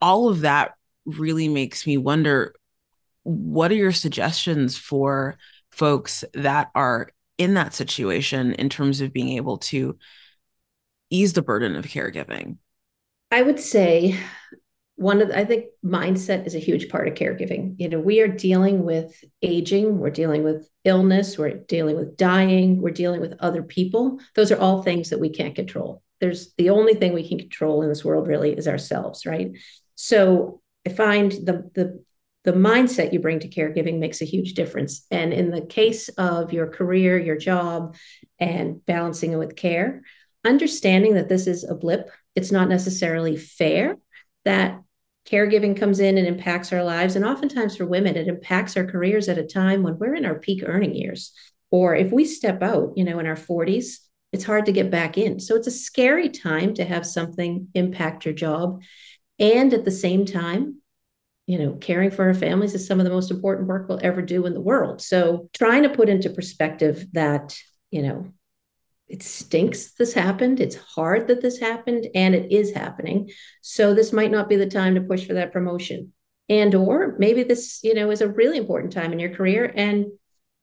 all 0.00 0.28
of 0.28 0.40
that 0.40 0.74
really 1.04 1.48
makes 1.48 1.86
me 1.86 1.96
wonder 1.96 2.54
what 3.22 3.70
are 3.70 3.76
your 3.76 3.92
suggestions 3.92 4.76
for 4.76 5.36
folks 5.70 6.24
that 6.34 6.70
are 6.74 7.10
in 7.36 7.54
that 7.54 7.74
situation 7.74 8.52
in 8.54 8.68
terms 8.68 9.00
of 9.00 9.12
being 9.12 9.36
able 9.36 9.58
to 9.58 9.98
ease 11.10 11.32
the 11.32 11.42
burden 11.42 11.76
of 11.76 11.86
caregiving? 11.86 12.56
I 13.30 13.42
would 13.42 13.60
say 13.60 14.18
one 14.98 15.22
of 15.22 15.28
the, 15.28 15.38
I 15.38 15.44
think 15.44 15.66
mindset 15.84 16.44
is 16.44 16.56
a 16.56 16.58
huge 16.58 16.88
part 16.88 17.06
of 17.06 17.14
caregiving. 17.14 17.76
You 17.78 17.88
know, 17.88 18.00
we 18.00 18.20
are 18.20 18.26
dealing 18.26 18.84
with 18.84 19.24
aging, 19.42 19.98
we're 19.98 20.10
dealing 20.10 20.42
with 20.42 20.68
illness, 20.84 21.38
we're 21.38 21.54
dealing 21.54 21.94
with 21.94 22.16
dying, 22.16 22.82
we're 22.82 22.90
dealing 22.90 23.20
with 23.20 23.34
other 23.38 23.62
people. 23.62 24.18
Those 24.34 24.50
are 24.50 24.58
all 24.58 24.82
things 24.82 25.10
that 25.10 25.20
we 25.20 25.30
can't 25.30 25.54
control. 25.54 26.02
There's 26.20 26.52
the 26.54 26.70
only 26.70 26.94
thing 26.94 27.14
we 27.14 27.28
can 27.28 27.38
control 27.38 27.82
in 27.82 27.88
this 27.88 28.04
world 28.04 28.26
really 28.26 28.52
is 28.52 28.66
ourselves, 28.66 29.24
right? 29.24 29.52
So 29.94 30.62
I 30.84 30.90
find 30.90 31.30
the 31.30 31.70
the 31.76 32.02
the 32.42 32.52
mindset 32.52 33.12
you 33.12 33.20
bring 33.20 33.38
to 33.40 33.48
caregiving 33.48 34.00
makes 34.00 34.20
a 34.20 34.24
huge 34.24 34.54
difference. 34.54 35.06
And 35.12 35.32
in 35.32 35.52
the 35.52 35.64
case 35.64 36.08
of 36.08 36.52
your 36.52 36.66
career, 36.66 37.18
your 37.18 37.36
job, 37.36 37.94
and 38.40 38.84
balancing 38.84 39.32
it 39.32 39.38
with 39.38 39.54
care, 39.54 40.02
understanding 40.44 41.14
that 41.14 41.28
this 41.28 41.46
is 41.46 41.62
a 41.62 41.74
blip, 41.74 42.10
it's 42.34 42.50
not 42.50 42.68
necessarily 42.68 43.36
fair 43.36 43.96
that 44.44 44.80
caregiving 45.28 45.78
comes 45.78 46.00
in 46.00 46.16
and 46.18 46.26
impacts 46.26 46.72
our 46.72 46.82
lives. 46.82 47.16
And 47.16 47.24
oftentimes 47.24 47.76
for 47.76 47.86
women, 47.86 48.16
it 48.16 48.28
impacts 48.28 48.76
our 48.76 48.84
careers 48.84 49.28
at 49.28 49.38
a 49.38 49.46
time 49.46 49.82
when 49.82 49.98
we're 49.98 50.14
in 50.14 50.24
our 50.24 50.38
peak 50.38 50.62
earning 50.64 50.94
years. 50.94 51.32
Or 51.70 51.94
if 51.94 52.10
we 52.10 52.24
step 52.24 52.62
out, 52.62 52.94
you 52.96 53.04
know, 53.04 53.18
in 53.18 53.26
our 53.26 53.36
40s, 53.36 53.98
it's 54.32 54.44
hard 54.44 54.66
to 54.66 54.72
get 54.72 54.90
back 54.90 55.18
in. 55.18 55.40
So 55.40 55.54
it's 55.54 55.66
a 55.66 55.72
scary 55.72 56.28
time 56.28 56.74
to 56.74 56.84
have 56.84 57.06
something 57.06 57.68
impact 57.74 58.24
your 58.24 58.34
job. 58.34 58.82
And 59.38 59.72
at 59.74 59.84
the 59.84 59.90
same 59.90 60.24
time, 60.24 60.80
you 61.46 61.58
know, 61.58 61.72
caring 61.74 62.10
for 62.10 62.26
our 62.26 62.34
families 62.34 62.74
is 62.74 62.86
some 62.86 63.00
of 63.00 63.04
the 63.04 63.12
most 63.12 63.30
important 63.30 63.68
work 63.68 63.88
we'll 63.88 64.00
ever 64.02 64.20
do 64.20 64.44
in 64.46 64.54
the 64.54 64.60
world. 64.60 65.00
So 65.00 65.48
trying 65.54 65.82
to 65.84 65.88
put 65.88 66.08
into 66.08 66.30
perspective 66.30 67.06
that, 67.12 67.56
you 67.90 68.02
know, 68.02 68.32
it 69.08 69.22
stinks 69.22 69.92
this 69.92 70.12
happened. 70.12 70.60
It's 70.60 70.76
hard 70.76 71.28
that 71.28 71.40
this 71.40 71.58
happened 71.58 72.06
and 72.14 72.34
it 72.34 72.52
is 72.52 72.72
happening. 72.72 73.30
So 73.62 73.94
this 73.94 74.12
might 74.12 74.30
not 74.30 74.48
be 74.48 74.56
the 74.56 74.66
time 74.66 74.94
to 74.94 75.00
push 75.00 75.26
for 75.26 75.34
that 75.34 75.52
promotion. 75.52 76.12
And 76.48 76.74
or 76.74 77.16
maybe 77.18 77.42
this, 77.42 77.80
you 77.82 77.94
know, 77.94 78.10
is 78.10 78.20
a 78.20 78.28
really 78.28 78.58
important 78.58 78.92
time 78.92 79.12
in 79.12 79.18
your 79.18 79.34
career 79.34 79.72
and 79.74 80.06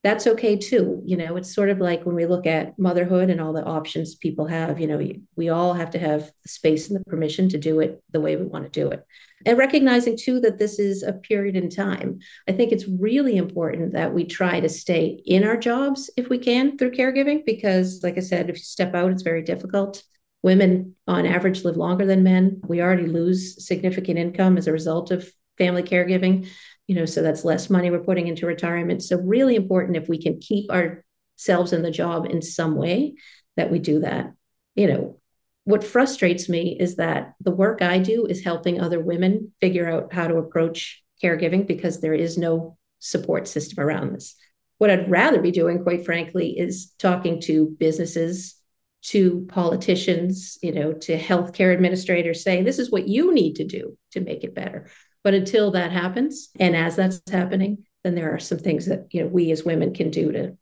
that's 0.06 0.28
okay 0.28 0.56
too. 0.56 1.02
You 1.04 1.18
know, 1.18 1.36
it's 1.36 1.56
sort 1.56 1.72
of 1.72 1.80
like 1.80 2.06
when 2.06 2.13
we 2.13 2.28
look 2.28 2.46
at 2.46 2.78
motherhood 2.78 3.32
and 3.32 3.41
all 3.41 3.54
the 3.54 3.65
options 3.65 4.13
people 4.13 4.46
have, 4.46 4.80
you 4.80 4.86
know, 4.86 5.02
we 5.36 5.50
all 5.50 5.74
have 5.74 5.89
to 5.89 6.00
have 6.00 6.32
the 6.44 6.50
space 6.50 6.88
and 6.88 7.00
the 7.00 7.04
permission 7.06 7.50
to 7.50 7.58
do 7.58 7.80
it 7.80 8.04
the 8.12 8.22
way 8.22 8.36
we 8.36 8.46
want 8.46 8.65
to 8.65 8.70
do 8.70 8.91
it. 8.91 9.04
And 9.48 9.58
recognizing 9.58 10.15
too 10.15 10.39
that 10.41 10.60
this 10.60 10.78
is 10.78 11.02
a 11.02 11.13
period 11.13 11.56
in 11.56 11.72
time. 11.72 12.20
I 12.48 12.52
think 12.52 12.72
it's 12.72 12.88
really 12.88 13.36
important 13.36 13.94
that 13.94 14.13
we 14.13 14.26
try 14.26 14.60
to 14.60 14.70
stay 14.70 15.24
in 15.26 15.44
our 15.44 15.58
jobs 15.58 16.12
if 16.15 16.30
we 16.30 16.38
can 16.38 16.78
through 16.78 16.91
caregiving, 16.91 17.44
because, 17.44 18.02
like 18.04 18.18
I 18.18 18.22
said, 18.22 18.48
if 18.48 18.58
you 18.58 18.63
step 18.63 18.94
out, 18.94 19.12
it's 19.12 19.24
very 19.24 19.41
difficult. 19.41 20.04
Women 20.44 20.96
on 21.08 21.26
average 21.26 21.63
live 21.63 21.78
longer 21.78 22.06
than 22.06 22.22
men. 22.22 22.62
We 22.68 22.80
already 22.80 23.08
lose 23.08 23.65
significant 23.65 24.20
income 24.20 24.60
as 24.60 24.68
a 24.68 24.72
result 24.72 25.10
of 25.10 25.28
family 25.58 25.82
caregiving 25.82 26.48
you 26.88 26.95
know 26.95 27.06
so 27.06 27.21
that's 27.21 27.45
less 27.45 27.69
money 27.69 27.89
we're 27.89 28.00
putting 28.00 28.28
into 28.28 28.45
retirement. 28.45 29.04
So 29.04 29.17
really 29.17 29.56
important 29.56 29.98
if 29.98 30.08
we 30.08 30.21
can 30.21 30.39
keep 30.39 30.69
ourselves 30.71 31.74
in 31.74 31.82
the 31.82 31.91
job 31.91 32.26
in 32.26 32.41
some 32.41 32.76
way 32.76 33.15
that 33.58 33.71
we 33.71 33.80
do 33.80 34.00
that. 34.00 34.34
You 34.76 34.88
know 34.88 35.19
what 35.65 35.84
frustrates 35.84 36.48
me 36.48 36.78
is 36.80 36.95
that 36.95 37.34
the 37.41 37.52
work 37.52 37.82
i 37.82 37.98
do 37.98 38.26
is 38.26 38.43
helping 38.43 38.80
other 38.80 39.00
women 39.00 39.52
figure 39.60 39.89
out 39.89 40.13
how 40.13 40.28
to 40.28 40.38
approach 40.38 41.04
caregiving 41.21 41.67
because 41.67 42.00
there 42.00 42.13
is 42.13 42.38
no 42.38 42.78
support 43.00 43.48
system 43.48 43.84
around 43.84 44.13
this. 44.13 44.36
What 44.78 44.89
i'd 44.89 45.10
rather 45.10 45.41
be 45.41 45.52
doing 45.52 45.84
quite 45.84 46.06
frankly 46.06 46.58
is 46.58 46.93
talking 47.00 47.41
to 47.41 47.76
businesses 47.80 48.56
to 49.04 49.45
politicians 49.50 50.58
you 50.62 50.71
know 50.71 50.93
to 50.93 51.17
healthcare 51.17 51.74
administrators 51.74 52.43
saying 52.43 52.63
this 52.63 52.80
is 52.80 52.91
what 52.91 53.08
you 53.08 53.34
need 53.34 53.56
to 53.56 53.63
do 53.63 53.98
to 54.12 54.19
make 54.19 54.43
it 54.43 54.56
better 54.56 54.89
but 55.26 55.34
until 55.34 55.72
that 55.72 55.92
happens, 55.92 56.50
and 56.60 56.76
as 56.76 56.96
that's 56.96 57.20
happening, 57.32 57.84
then 58.04 58.14
there 58.14 58.32
are 58.32 58.38
some 58.38 58.60
things 58.60 58.86
that 58.86 59.08
you 59.10 59.22
know 59.22 59.28
we 59.28 59.52
as 59.52 59.66
women 59.66 59.92
can 59.92 60.12
do 60.12 60.32
to 60.32 60.56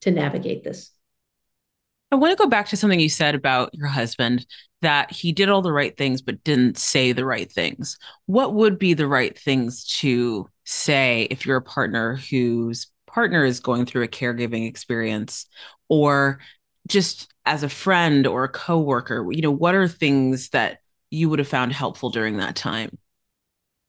to 0.00 0.10
navigate 0.10 0.64
this. 0.64 0.90
I 2.10 2.16
want 2.16 2.36
to 2.36 2.42
go 2.42 2.48
back 2.48 2.68
to 2.68 2.76
something 2.76 2.98
you 2.98 3.10
said 3.10 3.34
about 3.34 3.74
your 3.74 3.88
husband 3.88 4.46
that 4.80 5.12
he 5.12 5.30
did 5.32 5.50
all 5.50 5.60
the 5.60 5.72
right 5.72 5.94
things 5.96 6.22
but 6.22 6.42
didn't 6.42 6.78
say 6.78 7.12
the 7.12 7.26
right 7.26 7.52
things. 7.52 7.98
What 8.24 8.54
would 8.54 8.78
be 8.78 8.94
the 8.94 9.06
right 9.06 9.38
things 9.38 9.84
to 9.98 10.48
say 10.64 11.28
if 11.30 11.44
you're 11.44 11.58
a 11.58 11.62
partner 11.62 12.16
whose 12.16 12.86
partner 13.06 13.44
is 13.44 13.60
going 13.60 13.84
through 13.84 14.04
a 14.04 14.08
caregiving 14.08 14.66
experience 14.66 15.46
or 15.88 16.40
just 16.88 17.30
as 17.44 17.62
a 17.62 17.68
friend 17.68 18.26
or 18.26 18.44
a 18.44 18.48
coworker, 18.48 19.26
you 19.30 19.42
know, 19.42 19.50
what 19.50 19.74
are 19.74 19.86
things 19.86 20.48
that 20.50 20.78
you 21.10 21.28
would 21.28 21.38
have 21.38 21.48
found 21.48 21.74
helpful 21.74 22.08
during 22.08 22.38
that 22.38 22.56
time? 22.56 22.98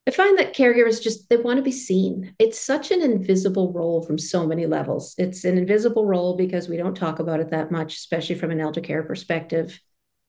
I 0.06 0.12
find 0.12 0.38
that 0.38 0.56
caregivers 0.56 1.02
just 1.02 1.30
they 1.30 1.38
want 1.38 1.58
to 1.58 1.64
be 1.64 1.72
seen. 1.72 2.36
It's 2.38 2.60
such 2.60 2.92
an 2.92 3.02
invisible 3.02 3.72
role 3.72 4.04
from 4.04 4.18
so 4.18 4.46
many 4.46 4.66
levels. 4.66 5.16
It's 5.18 5.46
an 5.46 5.58
invisible 5.58 6.06
role 6.06 6.36
because 6.36 6.68
we 6.68 6.76
don't 6.76 6.96
talk 6.96 7.20
about 7.20 7.40
it 7.40 7.52
that 7.52 7.72
much, 7.72 7.96
especially 7.96 8.36
from 8.36 8.52
an 8.52 8.60
elder 8.60 8.82
care 8.82 9.04
perspective. 9.04 9.80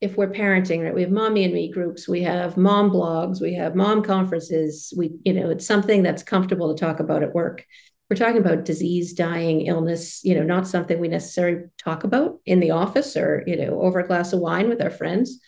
If 0.00 0.16
we're 0.16 0.30
parenting, 0.30 0.84
right, 0.84 0.94
we 0.94 1.02
have 1.02 1.10
mommy 1.10 1.44
and 1.44 1.54
me 1.54 1.72
groups, 1.72 2.08
we 2.08 2.22
have 2.22 2.56
mom 2.56 2.90
blogs, 2.90 3.40
we 3.40 3.54
have 3.54 3.74
mom 3.74 4.02
conferences. 4.02 4.92
We, 4.96 5.16
you 5.24 5.32
know, 5.32 5.50
it's 5.50 5.66
something 5.66 6.02
that's 6.02 6.22
comfortable 6.22 6.72
to 6.72 6.80
talk 6.80 7.00
about 7.00 7.22
at 7.22 7.34
work. 7.34 7.64
We're 8.08 8.16
talking 8.16 8.38
about 8.40 8.66
disease, 8.66 9.14
dying, 9.14 9.62
illness, 9.62 10.22
you 10.22 10.34
know, 10.34 10.42
not 10.42 10.68
something 10.68 11.00
we 11.00 11.08
necessarily 11.08 11.64
talk 11.78 12.04
about 12.04 12.38
in 12.44 12.60
the 12.60 12.72
office 12.72 13.16
or, 13.16 13.42
you 13.46 13.56
know, 13.56 13.80
over 13.80 14.00
a 14.00 14.06
glass 14.06 14.32
of 14.32 14.40
wine 14.40 14.68
with 14.68 14.82
our 14.82 14.90
friends 14.90 15.40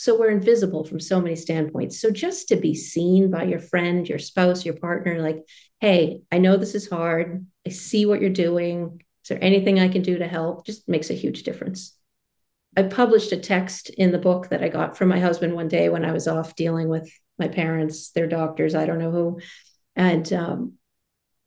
so 0.00 0.18
we're 0.18 0.30
invisible 0.30 0.84
from 0.84 0.98
so 0.98 1.20
many 1.20 1.36
standpoints 1.36 2.00
so 2.00 2.10
just 2.10 2.48
to 2.48 2.56
be 2.56 2.74
seen 2.74 3.30
by 3.30 3.42
your 3.44 3.60
friend 3.60 4.08
your 4.08 4.18
spouse 4.18 4.64
your 4.64 4.76
partner 4.76 5.20
like 5.20 5.38
hey 5.80 6.20
i 6.32 6.38
know 6.38 6.56
this 6.56 6.74
is 6.74 6.88
hard 6.88 7.44
I 7.66 7.70
see 7.70 8.06
what 8.06 8.20
you're 8.20 8.30
doing. 8.30 9.02
Is 9.24 9.28
there 9.28 9.42
anything 9.42 9.78
I 9.78 9.88
can 9.88 10.02
do 10.02 10.18
to 10.18 10.26
help? 10.26 10.66
Just 10.66 10.88
makes 10.88 11.10
a 11.10 11.14
huge 11.14 11.42
difference. 11.42 11.96
I 12.76 12.84
published 12.84 13.32
a 13.32 13.36
text 13.36 13.90
in 13.90 14.12
the 14.12 14.18
book 14.18 14.48
that 14.48 14.62
I 14.62 14.68
got 14.68 14.96
from 14.96 15.08
my 15.08 15.18
husband 15.18 15.54
one 15.54 15.68
day 15.68 15.88
when 15.88 16.04
I 16.04 16.12
was 16.12 16.28
off 16.28 16.54
dealing 16.54 16.88
with 16.88 17.10
my 17.38 17.48
parents, 17.48 18.12
their 18.12 18.28
doctors, 18.28 18.74
I 18.74 18.86
don't 18.86 18.98
know 18.98 19.10
who. 19.10 19.40
And 19.96 20.32
um, 20.32 20.74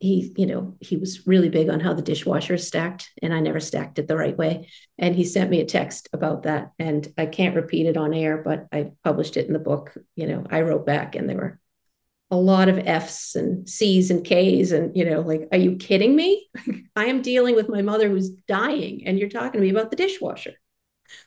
he, 0.04 0.34
you 0.36 0.46
know, 0.46 0.76
he 0.80 0.96
was 0.96 1.26
really 1.26 1.48
big 1.48 1.70
on 1.70 1.80
how 1.80 1.94
the 1.94 2.02
dishwasher 2.02 2.54
is 2.54 2.66
stacked, 2.66 3.10
and 3.22 3.32
I 3.32 3.40
never 3.40 3.58
stacked 3.58 3.98
it 3.98 4.06
the 4.06 4.16
right 4.16 4.36
way. 4.36 4.68
And 4.98 5.16
he 5.16 5.24
sent 5.24 5.50
me 5.50 5.60
a 5.60 5.66
text 5.66 6.08
about 6.12 6.42
that. 6.42 6.72
And 6.78 7.10
I 7.16 7.26
can't 7.26 7.56
repeat 7.56 7.86
it 7.86 7.96
on 7.96 8.12
air, 8.12 8.36
but 8.36 8.66
I 8.70 8.92
published 9.02 9.38
it 9.38 9.46
in 9.46 9.54
the 9.54 9.58
book. 9.58 9.96
You 10.14 10.26
know, 10.26 10.46
I 10.50 10.60
wrote 10.60 10.84
back, 10.84 11.14
and 11.14 11.28
there 11.28 11.36
were 11.36 11.58
a 12.30 12.36
lot 12.36 12.68
of 12.68 12.78
F's 12.78 13.34
and 13.34 13.68
C's 13.68 14.10
and 14.10 14.24
K's. 14.24 14.72
And, 14.72 14.94
you 14.94 15.04
know, 15.04 15.22
like, 15.22 15.48
are 15.52 15.58
you 15.58 15.76
kidding 15.76 16.14
me? 16.14 16.48
I 16.96 17.06
am 17.06 17.22
dealing 17.22 17.54
with 17.54 17.70
my 17.70 17.80
mother 17.80 18.08
who's 18.10 18.28
dying, 18.30 19.06
and 19.06 19.18
you're 19.18 19.30
talking 19.30 19.60
to 19.60 19.64
me 19.64 19.70
about 19.70 19.90
the 19.90 19.96
dishwasher. 19.96 20.52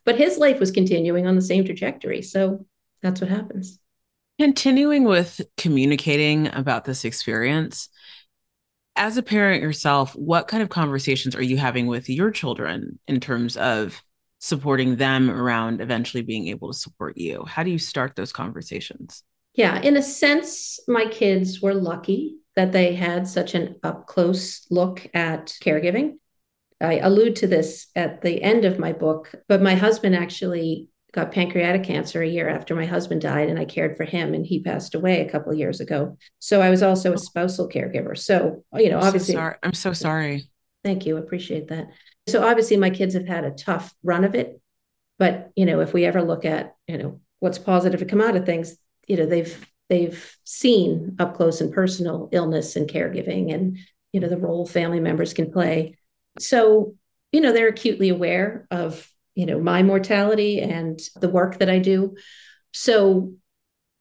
But 0.06 0.18
his 0.18 0.38
life 0.38 0.60
was 0.60 0.72
continuing 0.72 1.26
on 1.26 1.36
the 1.36 1.42
same 1.42 1.66
trajectory. 1.66 2.22
So 2.22 2.66
that's 3.02 3.22
what 3.22 3.30
happens. 3.30 3.80
Continuing 4.40 5.04
with 5.04 5.42
communicating 5.58 6.54
about 6.54 6.86
this 6.86 7.06
experience, 7.06 7.90
as 8.97 9.15
a 9.15 9.23
parent 9.23 9.62
yourself, 9.62 10.13
what 10.15 10.47
kind 10.47 10.62
of 10.63 10.69
conversations 10.69 11.36
are 11.36 11.43
you 11.43 11.57
having 11.57 11.88
with 11.88 12.10
your 12.10 12.31
children 12.31 12.99
in 13.07 13.19
terms 13.19 13.55
of 13.55 14.01
supporting 14.39 14.97
them 14.97 15.29
around 15.29 15.81
eventually 15.81 16.23
being 16.23 16.47
able 16.47 16.71
to 16.71 16.77
support 16.77 17.17
you? 17.17 17.45
How 17.45 17.63
do 17.63 17.69
you 17.69 17.79
start 17.79 18.15
those 18.15 18.33
conversations? 18.33 19.23
Yeah, 19.53 19.79
in 19.81 19.97
a 19.97 20.01
sense, 20.01 20.79
my 20.88 21.05
kids 21.05 21.62
were 21.62 21.73
lucky 21.73 22.38
that 22.55 22.71
they 22.71 22.95
had 22.95 23.27
such 23.27 23.53
an 23.53 23.75
up 23.83 24.07
close 24.07 24.65
look 24.69 25.07
at 25.13 25.55
caregiving. 25.62 26.17
I 26.81 26.99
allude 26.99 27.36
to 27.38 27.47
this 27.47 27.88
at 27.95 28.21
the 28.21 28.41
end 28.41 28.65
of 28.65 28.79
my 28.79 28.93
book, 28.93 29.33
but 29.47 29.62
my 29.62 29.75
husband 29.75 30.15
actually 30.15 30.89
got 31.13 31.32
pancreatic 31.32 31.84
cancer 31.84 32.22
a 32.22 32.28
year 32.28 32.50
after 32.50 32.76
my 32.76 32.86
husband 32.86 33.22
died, 33.22 33.50
and 33.50 33.60
I 33.60 33.65
cared 33.65 33.98
for 33.98 34.04
him, 34.04 34.34
and 34.34 34.46
he 34.46 34.62
passed 34.62 34.96
away 34.96 35.22
a 35.22 35.30
couple 35.30 35.52
of 35.52 35.58
years 35.58 35.80
ago. 35.80 36.17
So 36.39 36.62
I 36.62 36.70
was 36.70 36.84
also 36.84 37.13
a 37.13 37.17
spousal 37.17 37.70
caregiver. 37.70 38.17
So, 38.17 38.63
you 38.76 38.89
know, 38.89 39.00
I'm 39.00 39.08
obviously. 39.08 39.36
So 39.36 39.54
I'm 39.63 39.74
so 39.74 39.93
sorry. 39.93 40.50
Thank 40.84 41.06
you. 41.06 41.17
Appreciate 41.17 41.70
that. 41.70 41.88
So 42.28 42.46
obviously, 42.46 42.78
my 42.78 42.89
kids 42.89 43.13
have 43.13 43.28
had 43.28 43.43
a 43.43 43.52
tough 43.52 43.93
run 44.04 44.24
of 44.24 44.36
it. 44.36 44.62
But, 45.20 45.52
you 45.56 45.65
know, 45.65 45.80
if 45.80 45.93
we 45.93 46.06
ever 46.06 46.22
look 46.22 46.46
at, 46.46 46.76
you 46.88 46.98
know, 46.98 47.22
what's 47.39 47.58
positive 47.58 48.02
to 48.02 48.06
come 48.06 48.22
out 48.22 48.36
of 48.36 48.46
things, 48.46 48.78
you 49.08 49.17
know, 49.17 49.26
they've 49.26 49.65
they've 49.89 50.38
seen 50.43 51.15
up 51.17 51.36
close 51.36 51.62
and 51.62 51.74
personal 51.74 52.30
illness 52.32 52.76
and 52.76 52.89
caregiving 52.89 53.54
and, 53.54 53.78
you 54.12 54.20
know, 54.20 54.28
the 54.28 54.38
role 54.38 54.65
family 54.65 55.00
members 55.00 55.34
can 55.34 55.52
play 55.52 55.98
so, 56.39 56.96
you 57.32 57.41
know, 57.41 57.52
they're 57.52 57.67
acutely 57.67 58.10
aware 58.10 58.67
of, 58.72 59.10
you 59.38 59.45
know, 59.45 59.60
my 59.60 59.84
mortality 59.84 60.60
and 60.62 61.00
the 61.15 61.30
work 61.30 61.60
that 61.60 61.69
I 61.69 61.78
do. 61.78 62.15
So, 62.73 63.34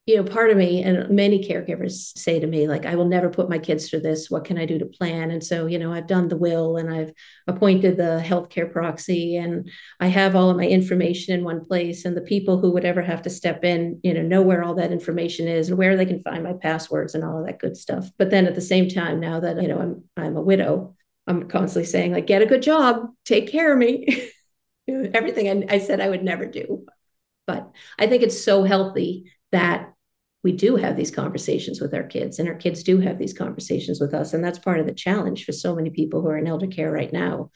you 0.07 0.17
know, 0.17 0.25
part 0.25 0.51
of 0.51 0.57
me 0.57 0.83
and 0.83 1.11
many 1.11 1.47
caregivers 1.47 2.17
say 2.17 2.41
to 2.41 2.47
me, 2.47 2.67
like, 2.67 2.87
I 2.87 2.95
will 2.95 3.05
never 3.05 3.29
put 3.29 3.51
my 3.51 3.59
kids 3.59 3.91
through 3.91 4.01
this. 4.01 4.31
What 4.31 4.47
can 4.47 4.57
I 4.57 4.65
do 4.65 4.79
to 4.79 4.87
plan? 4.87 5.31
And 5.31 5.45
so, 5.45 5.67
you 5.67 5.79
know, 5.79 5.93
I've 5.93 6.07
done 6.07 6.29
the 6.29 6.39
will 6.39 6.79
and 6.79 6.91
I've 6.91 7.13
appointed 7.47 7.99
the 7.99 8.23
healthcare 8.25 8.73
proxy 8.73 9.37
and 9.37 9.71
I 10.01 10.07
have 10.07 10.35
all 10.35 10.49
of 10.49 10.57
my 10.57 10.67
information 10.67 11.35
in 11.35 11.45
one 11.45 11.63
place. 11.63 12.07
And 12.07 12.17
the 12.17 12.23
people 12.23 12.59
who 12.59 12.73
would 12.73 12.87
ever 12.87 13.03
have 13.03 13.21
to 13.23 13.31
step 13.31 13.63
in, 13.63 14.01
you 14.03 14.15
know, 14.15 14.23
know 14.23 14.41
where 14.41 14.65
all 14.65 14.77
that 14.77 14.93
information 14.93 15.49
is 15.49 15.69
and 15.69 15.77
where 15.77 15.99
they 15.99 16.07
can 16.07 16.23
find 16.23 16.45
my 16.45 16.55
passwords 16.55 17.15
and 17.15 17.25
all 17.25 17.41
of 17.41 17.47
that 17.47 17.59
good 17.59 17.77
stuff. 17.77 18.09
But 18.17 18.31
then 18.31 18.47
at 18.47 18.55
the 18.55 18.63
same 18.63 18.89
time, 18.89 19.21
now 19.21 19.41
that, 19.41 19.61
you 19.61 19.69
know, 19.69 19.81
I'm 19.81 20.05
I'm 20.17 20.37
a 20.39 20.43
widow, 20.43 20.97
I'm 21.27 21.47
constantly 21.47 21.91
saying, 21.91 22.13
like, 22.13 22.27
get 22.27 22.41
a 22.41 22.47
good 22.47 22.63
job, 22.63 23.09
take 23.27 23.53
care 23.53 23.71
of 23.71 23.79
me. 23.79 24.31
Mm-hmm. 24.89 25.13
Everything 25.15 25.69
I, 25.71 25.75
I 25.75 25.79
said 25.79 26.01
I 26.01 26.09
would 26.09 26.23
never 26.23 26.47
do. 26.47 26.87
But 27.47 27.71
I 27.99 28.07
think 28.07 28.23
it's 28.23 28.43
so 28.43 28.65
healthy 28.65 29.33
that 29.53 29.93
we 30.43 30.53
do 30.53 30.77
have 30.77 30.97
these 30.97 31.11
conversations 31.11 31.81
with 31.81 31.93
our 31.93 32.05
kids, 32.05 32.39
and 32.39 32.49
our 32.49 32.55
kids 32.55 32.83
do 32.83 33.01
have 33.01 33.19
these 33.19 33.33
conversations 33.33 34.01
with 34.01 34.15
us. 34.15 34.33
And 34.33 34.45
that's 34.45 34.59
part 34.59 34.79
of 34.79 34.87
the 34.87 34.95
challenge 34.95 35.45
for 35.45 35.53
so 35.53 35.75
many 35.75 35.91
people 35.91 36.23
who 36.23 36.29
are 36.29 36.39
in 36.39 36.47
elder 36.47 36.69
care 36.69 36.91
right 36.91 37.13
now. 37.13 37.51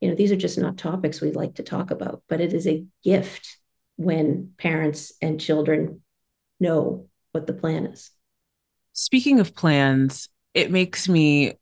You 0.00 0.08
know, 0.10 0.14
these 0.14 0.30
are 0.30 0.36
just 0.36 0.58
not 0.58 0.76
topics 0.76 1.20
we'd 1.20 1.34
like 1.34 1.56
to 1.56 1.62
talk 1.62 1.90
about, 1.90 2.22
but 2.28 2.40
it 2.40 2.52
is 2.52 2.66
a 2.66 2.84
gift 3.02 3.58
when 3.96 4.52
parents 4.58 5.12
and 5.20 5.40
children 5.40 6.02
know 6.60 7.08
what 7.32 7.46
the 7.46 7.52
plan 7.52 7.86
is. 7.86 8.10
Speaking 8.92 9.40
of 9.40 9.54
plans, 9.54 10.28
it 10.54 10.70
makes 10.70 11.08
me 11.08 11.54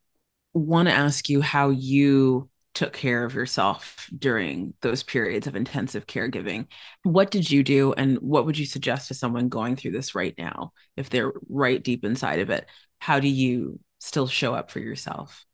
want 0.53 0.89
to 0.89 0.95
ask 0.95 1.29
you 1.29 1.41
how 1.41 1.71
you 1.71 2.49
took 2.75 2.93
care 2.93 3.25
of 3.25 3.35
yourself 3.35 4.09
during 4.17 4.75
those 4.83 5.03
periods 5.03 5.47
of 5.47 5.57
intensive 5.57 6.07
caregiving. 6.07 6.67
What 7.05 7.31
did 7.31 7.51
you 7.51 7.63
do, 7.63 7.93
and 7.93 8.19
what 8.19 8.47
would 8.47 8.59
you 8.59 8.67
suggest 8.67 9.09
to 9.09 9.15
someone 9.15 9.49
going 9.49 9.77
through 9.77 9.93
this 9.93 10.15
right 10.15 10.35
now 10.37 10.73
if 10.97 11.09
they're 11.09 11.33
right 11.49 11.83
deep 11.83 12.05
inside 12.05 12.41
of 12.41 12.51
it? 12.51 12.67
How 12.99 13.21
do 13.21 13.29
you 13.29 13.79
still 14.01 14.27
show 14.27 14.55
up 14.55 14.71
for 14.71 14.81
yourself? 14.81 15.47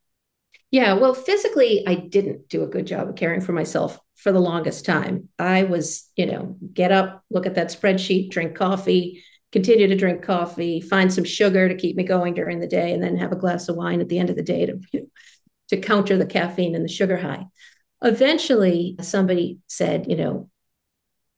Yeah, 0.70 0.94
well, 0.94 1.14
physically, 1.14 1.85
I 1.87 1.96
didn't 1.96 2.48
do 2.48 2.62
a 2.62 2.68
good 2.68 2.87
job 2.87 3.09
of 3.09 3.16
caring 3.16 3.40
for 3.40 3.52
myself 3.52 3.98
for 4.16 4.30
the 4.33 4.40
longest 4.40 4.85
time. 4.85 5.28
I 5.38 5.64
was, 5.64 6.09
you 6.16 6.26
know, 6.26 6.56
get 6.72 6.92
up, 6.92 7.24
look 7.28 7.46
at 7.46 7.56
that 7.56 7.68
spreadsheet, 7.68 8.30
drink 8.30 8.54
coffee, 8.54 9.24
continue 9.50 9.88
to 9.88 9.96
drink 9.96 10.22
coffee, 10.22 10.80
find 10.80 11.12
some 11.12 11.24
sugar 11.24 11.68
to 11.68 11.74
keep 11.74 11.96
me 11.96 12.04
going 12.04 12.35
during 12.35 12.61
the 12.61 12.68
day, 12.68 12.92
and 12.92 13.02
then 13.02 13.16
have 13.16 13.33
a 13.33 13.37
glass 13.37 13.68
of 13.68 13.76
wine 13.76 14.00
at 14.00 14.09
the 14.09 14.18
end 14.18 14.30
of 14.30 14.37
the 14.37 14.42
day 14.42 14.66
to, 14.66 14.78
to 15.70 15.80
counter 15.80 16.16
the 16.16 16.26
caffeine 16.26 16.74
and 16.74 16.85
the 16.85 16.88
sugar 16.88 17.16
high. 17.16 17.46
Eventually, 18.02 18.96
somebody 19.00 19.59
said, 19.66 20.06
you 20.09 20.16
know, 20.16 20.50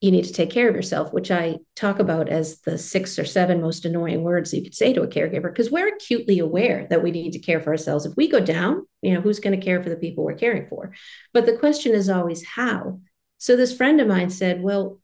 you 0.00 0.10
need 0.10 0.24
to 0.24 0.32
take 0.32 0.50
care 0.50 0.68
of 0.68 0.74
yourself, 0.74 1.12
which 1.12 1.30
I 1.30 1.58
talk 1.76 2.00
about 2.00 2.28
as 2.28 2.60
the 2.62 2.76
six 2.76 3.20
or 3.20 3.24
seven 3.24 3.60
most 3.60 3.84
annoying 3.84 4.22
words 4.24 4.52
you 4.52 4.62
could 4.62 4.74
say 4.74 4.92
to 4.92 5.02
a 5.02 5.06
caregiver, 5.06 5.44
because 5.44 5.70
we're 5.70 5.94
acutely 5.94 6.40
aware 6.40 6.88
that 6.90 7.04
we 7.04 7.12
need 7.12 7.32
to 7.32 7.38
care 7.38 7.60
for 7.60 7.70
ourselves. 7.70 8.04
If 8.04 8.16
we 8.16 8.26
go 8.26 8.40
down, 8.40 8.84
you 9.00 9.14
know, 9.14 9.20
who's 9.20 9.38
going 9.38 9.58
to 9.58 9.64
care 9.64 9.80
for 9.80 9.90
the 9.90 9.96
people 9.96 10.24
we're 10.24 10.34
caring 10.34 10.66
for? 10.66 10.92
But 11.32 11.46
the 11.46 11.56
question 11.56 11.92
is 11.92 12.08
always 12.08 12.44
how. 12.44 13.00
So 13.38 13.54
this 13.54 13.76
friend 13.76 14.00
of 14.00 14.08
mine 14.08 14.30
said, 14.30 14.60
well, 14.60 14.98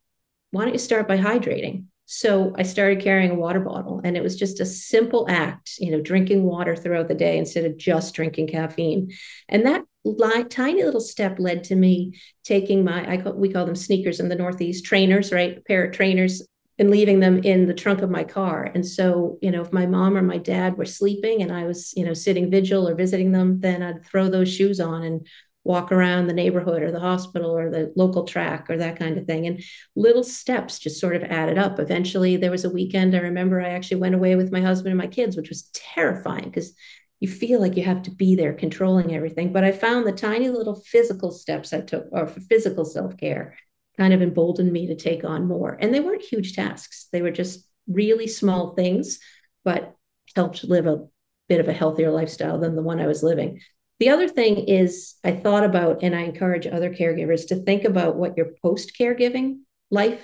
why 0.51 0.64
don't 0.64 0.73
you 0.73 0.79
start 0.79 1.07
by 1.07 1.19
hydrating? 1.19 1.85
So 2.11 2.55
I 2.57 2.62
started 2.62 3.03
carrying 3.03 3.33
a 3.33 3.35
water 3.35 3.61
bottle, 3.61 4.01
and 4.03 4.16
it 4.16 4.23
was 4.23 4.35
just 4.35 4.61
a 4.61 4.64
simple 4.64 5.27
act, 5.29 5.75
you 5.79 5.90
know, 5.90 6.01
drinking 6.01 6.42
water 6.42 6.75
throughout 6.75 7.07
the 7.07 7.14
day 7.14 7.37
instead 7.37 7.66
of 7.66 7.77
just 7.77 8.14
drinking 8.14 8.47
caffeine. 8.47 9.12
And 9.47 9.66
that 9.66 9.85
li- 10.07 10.44
tiny 10.44 10.85
little 10.85 11.03
step 11.03 11.38
led 11.38 11.64
to 11.64 11.77
me 11.77 12.18
taking 12.44 12.83
my, 12.83 13.07
I 13.12 13.18
call, 13.18 13.35
we 13.35 13.53
call 13.53 13.66
them 13.66 13.77
sneakers 13.77 14.21
in 14.21 14.31
the 14.31 14.37
Northeast, 14.37 14.87
trainers, 14.87 15.33
right? 15.33 15.59
A 15.59 15.61
pair 15.61 15.85
of 15.85 15.92
trainers, 15.92 16.42
and 16.79 16.90
leaving 16.90 17.21
them 17.21 17.42
in 17.44 17.66
the 17.66 17.75
trunk 17.75 18.01
of 18.01 18.09
my 18.09 18.25
car. 18.25 18.71
And 18.75 18.87
so, 18.87 19.37
you 19.42 19.51
know, 19.51 19.61
if 19.61 19.71
my 19.71 19.85
mom 19.85 20.16
or 20.16 20.23
my 20.23 20.38
dad 20.38 20.79
were 20.79 20.87
sleeping 20.87 21.42
and 21.42 21.53
I 21.53 21.64
was, 21.64 21.92
you 21.94 22.07
know, 22.07 22.14
sitting 22.14 22.51
vigil 22.51 22.88
or 22.88 22.94
visiting 22.94 23.33
them, 23.33 23.61
then 23.61 23.83
I'd 23.83 24.07
throw 24.07 24.31
those 24.31 24.51
shoes 24.51 24.81
on 24.81 25.03
and 25.03 25.27
walk 25.64 25.92
around 25.92 26.27
the 26.27 26.33
neighborhood 26.33 26.83
or 26.83 26.90
the 26.90 27.01
hospital 27.01 27.51
or 27.51 27.71
the 27.71 27.92
local 27.94 28.25
track 28.25 28.71
or 28.71 28.79
that 28.79 28.99
kind 28.99 29.18
of 29.18 29.27
thing. 29.27 29.47
And 29.47 29.62
little 29.97 30.25
steps 30.25 30.79
just 30.79 31.01
sort 31.01 31.16
of 31.16 31.25
added 31.25 31.59
up. 31.59 31.79
Eventually, 31.79 32.37
there 32.37 32.51
was 32.51 32.64
a 32.64 32.71
weekend 32.71 33.14
I 33.14 33.18
remember 33.18 33.61
I 33.61 33.71
actually 33.71 34.01
went 34.01 34.14
away 34.14 34.37
with 34.37 34.53
my 34.53 34.61
husband 34.61 34.92
and 34.92 34.99
my 34.99 35.07
kids, 35.07 35.37
which 35.37 35.51
was 35.51 35.71
terrifying 35.75 36.44
because 36.44 36.75
you 37.21 37.29
feel 37.29 37.61
like 37.61 37.77
you 37.77 37.83
have 37.83 38.03
to 38.05 38.11
be 38.11 38.35
there 38.35 38.55
controlling 38.55 39.14
everything. 39.14 39.53
But 39.53 39.64
I 39.64 39.73
found 39.73 40.07
the 40.07 40.12
tiny 40.12 40.49
little 40.49 40.77
physical 40.77 41.33
steps 41.33 41.73
I 41.73 41.81
took, 41.81 42.07
or 42.12 42.27
physical 42.27 42.85
self 42.85 43.16
care, 43.16 43.57
kind 43.97 44.14
of 44.14 44.23
emboldened 44.23 44.73
me 44.73 44.87
to 44.87 44.97
take 44.97 45.25
on 45.25 45.47
more. 45.47 45.77
And 45.81 45.92
they 45.92 46.01
weren't 46.01 46.23
huge 46.23 46.55
tasks, 46.55 47.09
they 47.12 47.23
were 47.23 47.31
just 47.31 47.68
really 47.88 48.27
small 48.27 48.75
things, 48.75 49.18
but 49.64 49.94
helped 50.37 50.64
live 50.64 50.87
a 50.87 51.07
bit 51.49 51.61
of 51.61 51.68
a 51.68 51.73
healthier 51.73 52.11
lifestyle 52.11 52.59
than 52.59 52.77
the 52.77 52.83
one 52.83 53.01
I 53.01 53.07
was 53.07 53.23
living. 53.23 53.61
The 53.99 54.11
other 54.11 54.29
thing 54.29 54.69
is, 54.69 55.15
I 55.25 55.33
thought 55.33 55.65
about, 55.65 56.03
and 56.03 56.15
I 56.15 56.21
encourage 56.21 56.67
other 56.67 56.95
caregivers 56.95 57.49
to 57.49 57.57
think 57.57 57.85
about 57.85 58.17
what 58.17 58.37
your 58.37 58.51
post 58.63 58.93
caregiving 58.99 59.61
life 59.91 60.23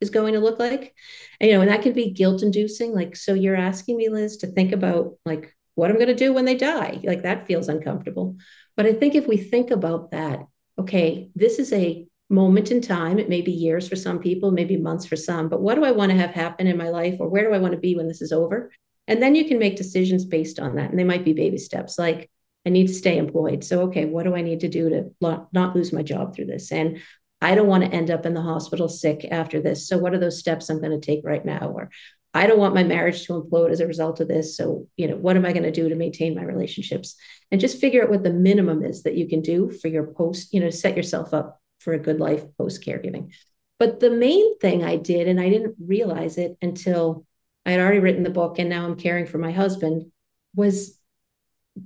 is 0.00 0.10
going 0.10 0.34
to 0.34 0.40
look 0.40 0.58
like. 0.58 0.94
And, 1.40 1.48
you 1.48 1.56
know, 1.56 1.60
and 1.60 1.70
that 1.70 1.82
can 1.82 1.92
be 1.92 2.10
guilt 2.10 2.42
inducing. 2.42 2.92
Like, 2.92 3.16
so 3.16 3.34
you're 3.34 3.56
asking 3.56 3.96
me, 3.96 4.08
Liz, 4.08 4.38
to 4.38 4.46
think 4.48 4.72
about 4.72 5.14
like 5.24 5.54
what 5.74 5.90
I'm 5.90 5.96
going 5.96 6.08
to 6.08 6.14
do 6.14 6.32
when 6.32 6.44
they 6.44 6.56
die. 6.56 7.00
Like, 7.04 7.22
that 7.22 7.46
feels 7.46 7.68
uncomfortable. 7.68 8.36
But 8.76 8.86
I 8.86 8.92
think 8.92 9.14
if 9.14 9.28
we 9.28 9.36
think 9.36 9.70
about 9.70 10.10
that, 10.10 10.40
okay, 10.78 11.30
this 11.34 11.58
is 11.58 11.72
a 11.72 12.06
moment 12.30 12.70
in 12.70 12.80
time. 12.80 13.18
It 13.18 13.28
may 13.28 13.42
be 13.42 13.52
years 13.52 13.88
for 13.88 13.96
some 13.96 14.18
people, 14.18 14.50
maybe 14.50 14.76
months 14.76 15.06
for 15.06 15.16
some, 15.16 15.48
but 15.48 15.62
what 15.62 15.76
do 15.76 15.84
I 15.84 15.92
want 15.92 16.10
to 16.10 16.18
have 16.18 16.30
happen 16.30 16.66
in 16.66 16.76
my 16.76 16.90
life 16.90 17.16
or 17.20 17.28
where 17.28 17.44
do 17.44 17.54
I 17.54 17.58
want 17.58 17.72
to 17.72 17.80
be 17.80 17.96
when 17.96 18.06
this 18.06 18.22
is 18.22 18.32
over? 18.32 18.70
And 19.06 19.22
then 19.22 19.34
you 19.34 19.46
can 19.46 19.58
make 19.58 19.76
decisions 19.76 20.24
based 20.24 20.60
on 20.60 20.76
that. 20.76 20.90
And 20.90 20.98
they 20.98 21.04
might 21.04 21.24
be 21.24 21.32
baby 21.32 21.58
steps 21.58 21.98
like, 21.98 22.30
I 22.68 22.70
need 22.70 22.88
to 22.88 22.94
stay 22.94 23.16
employed. 23.16 23.64
So, 23.64 23.80
okay, 23.84 24.04
what 24.04 24.24
do 24.24 24.34
I 24.36 24.42
need 24.42 24.60
to 24.60 24.68
do 24.68 24.90
to 24.90 25.46
not 25.52 25.74
lose 25.74 25.90
my 25.90 26.02
job 26.02 26.36
through 26.36 26.46
this? 26.46 26.70
And 26.70 27.00
I 27.40 27.54
don't 27.54 27.66
want 27.66 27.82
to 27.82 27.90
end 27.90 28.10
up 28.10 28.26
in 28.26 28.34
the 28.34 28.42
hospital 28.42 28.90
sick 28.90 29.26
after 29.30 29.58
this. 29.58 29.88
So, 29.88 29.96
what 29.96 30.12
are 30.12 30.18
those 30.18 30.38
steps 30.38 30.68
I'm 30.68 30.82
going 30.82 30.92
to 30.92 31.04
take 31.04 31.24
right 31.24 31.42
now? 31.42 31.72
Or 31.74 31.90
I 32.34 32.46
don't 32.46 32.58
want 32.58 32.74
my 32.74 32.84
marriage 32.84 33.24
to 33.24 33.32
implode 33.32 33.70
as 33.70 33.80
a 33.80 33.86
result 33.86 34.20
of 34.20 34.28
this. 34.28 34.54
So, 34.54 34.86
you 34.98 35.08
know, 35.08 35.16
what 35.16 35.36
am 35.36 35.46
I 35.46 35.52
going 35.52 35.62
to 35.62 35.72
do 35.72 35.88
to 35.88 35.94
maintain 35.94 36.34
my 36.34 36.42
relationships? 36.42 37.16
And 37.50 37.58
just 37.58 37.80
figure 37.80 38.02
out 38.02 38.10
what 38.10 38.22
the 38.22 38.34
minimum 38.34 38.84
is 38.84 39.04
that 39.04 39.16
you 39.16 39.26
can 39.26 39.40
do 39.40 39.70
for 39.70 39.88
your 39.88 40.08
post, 40.08 40.52
you 40.52 40.60
know, 40.60 40.68
set 40.68 40.94
yourself 40.94 41.32
up 41.32 41.58
for 41.80 41.94
a 41.94 41.98
good 41.98 42.20
life 42.20 42.44
post 42.58 42.84
caregiving. 42.84 43.32
But 43.78 44.00
the 44.00 44.10
main 44.10 44.58
thing 44.58 44.84
I 44.84 44.96
did, 44.96 45.26
and 45.26 45.40
I 45.40 45.48
didn't 45.48 45.76
realize 45.80 46.36
it 46.36 46.58
until 46.60 47.24
I 47.64 47.70
had 47.70 47.80
already 47.80 48.00
written 48.00 48.24
the 48.24 48.30
book 48.30 48.58
and 48.58 48.68
now 48.68 48.84
I'm 48.84 48.96
caring 48.96 49.24
for 49.24 49.38
my 49.38 49.52
husband, 49.52 50.12
was 50.54 50.97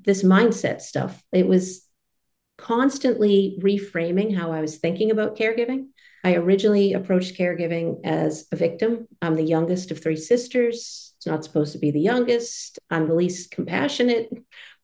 this 0.05 0.23
mindset 0.23 0.81
stuff. 0.81 1.23
It 1.33 1.47
was 1.47 1.87
constantly 2.59 3.59
reframing 3.61 4.37
how 4.37 4.53
I 4.53 4.61
was 4.61 4.79
thinking 4.79 5.11
about 5.11 5.37
caregiving. 5.37 5.89
I 6.25 6.37
originally 6.37 6.93
approached 6.93 7.37
caregiving 7.37 8.01
as 8.05 8.47
a 8.53 8.57
victim. 8.57 9.09
I'm 9.21 9.35
the 9.35 9.43
youngest 9.43 9.91
of 9.91 10.01
three 10.01 10.17
sisters. 10.17 11.15
It's 11.17 11.27
not 11.27 11.45
supposed 11.45 11.73
to 11.73 11.79
be 11.79 11.91
the 11.91 12.01
youngest. 12.01 12.79
I'm 12.91 13.09
the 13.09 13.15
least 13.15 13.51
compassionate. 13.51 14.31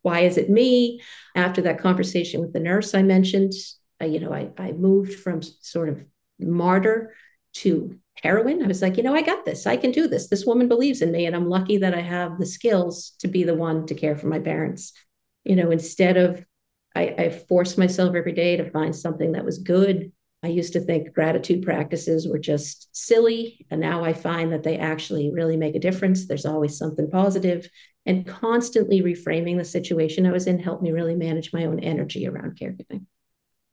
Why 0.02 0.20
is 0.20 0.36
it 0.36 0.50
me? 0.50 1.00
After 1.36 1.62
that 1.62 1.80
conversation 1.80 2.40
with 2.40 2.52
the 2.52 2.60
nurse 2.60 2.94
I 2.94 3.02
mentioned, 3.02 3.52
uh, 4.00 4.06
you 4.06 4.20
know, 4.20 4.32
I, 4.32 4.50
I 4.58 4.72
moved 4.72 5.14
from 5.14 5.42
sort 5.42 5.88
of 5.88 6.04
martyr 6.40 7.14
to 7.54 7.98
heroine. 8.22 8.62
I 8.62 8.66
was 8.66 8.82
like, 8.82 8.96
you 8.96 9.02
know, 9.02 9.14
I 9.14 9.22
got 9.22 9.44
this. 9.44 9.66
I 9.66 9.76
can 9.76 9.92
do 9.92 10.08
this. 10.08 10.28
This 10.28 10.46
woman 10.46 10.68
believes 10.68 11.02
in 11.02 11.12
me. 11.12 11.26
And 11.26 11.36
I'm 11.36 11.48
lucky 11.48 11.78
that 11.78 11.94
I 11.94 12.00
have 12.00 12.38
the 12.38 12.46
skills 12.46 13.14
to 13.20 13.28
be 13.28 13.44
the 13.44 13.54
one 13.54 13.86
to 13.86 13.94
care 13.94 14.16
for 14.16 14.26
my 14.26 14.38
parents. 14.38 14.92
You 15.44 15.56
know, 15.56 15.70
instead 15.70 16.16
of, 16.16 16.44
I, 16.94 17.14
I 17.18 17.30
forced 17.30 17.78
myself 17.78 18.14
every 18.14 18.32
day 18.32 18.56
to 18.56 18.70
find 18.70 18.94
something 18.94 19.32
that 19.32 19.44
was 19.44 19.58
good. 19.58 20.12
I 20.42 20.48
used 20.48 20.72
to 20.74 20.80
think 20.80 21.12
gratitude 21.12 21.64
practices 21.64 22.28
were 22.28 22.38
just 22.38 22.88
silly. 22.92 23.66
And 23.70 23.80
now 23.80 24.04
I 24.04 24.12
find 24.12 24.52
that 24.52 24.62
they 24.62 24.78
actually 24.78 25.32
really 25.32 25.56
make 25.56 25.74
a 25.74 25.80
difference. 25.80 26.26
There's 26.26 26.46
always 26.46 26.78
something 26.78 27.10
positive, 27.10 27.68
and 28.06 28.26
constantly 28.26 29.02
reframing 29.02 29.58
the 29.58 29.64
situation 29.64 30.26
I 30.26 30.32
was 30.32 30.46
in 30.46 30.58
helped 30.58 30.82
me 30.82 30.92
really 30.92 31.14
manage 31.14 31.52
my 31.52 31.64
own 31.64 31.80
energy 31.80 32.26
around 32.26 32.58
caregiving. 32.58 33.06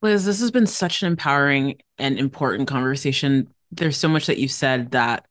Liz, 0.01 0.25
this 0.25 0.41
has 0.41 0.51
been 0.51 0.67
such 0.67 1.01
an 1.01 1.07
empowering 1.07 1.77
and 1.97 2.19
important 2.19 2.67
conversation. 2.67 3.47
There's 3.75 3.97
so 3.97 4.09
much 4.09 4.27
that 4.27 4.37
you 4.37 4.47
said 4.47 4.91
that 4.91 5.27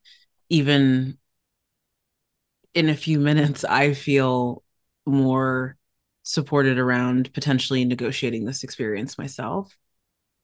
even 0.49 1.17
in 2.73 2.89
a 2.89 2.95
few 2.95 3.19
minutes, 3.19 3.63
I 3.63 3.93
feel 3.93 4.63
more 5.05 5.77
supported 6.23 6.77
around 6.77 7.33
potentially 7.33 7.85
negotiating 7.85 8.45
this 8.45 8.63
experience 8.63 9.17
myself. 9.17 9.75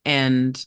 And 0.06 0.64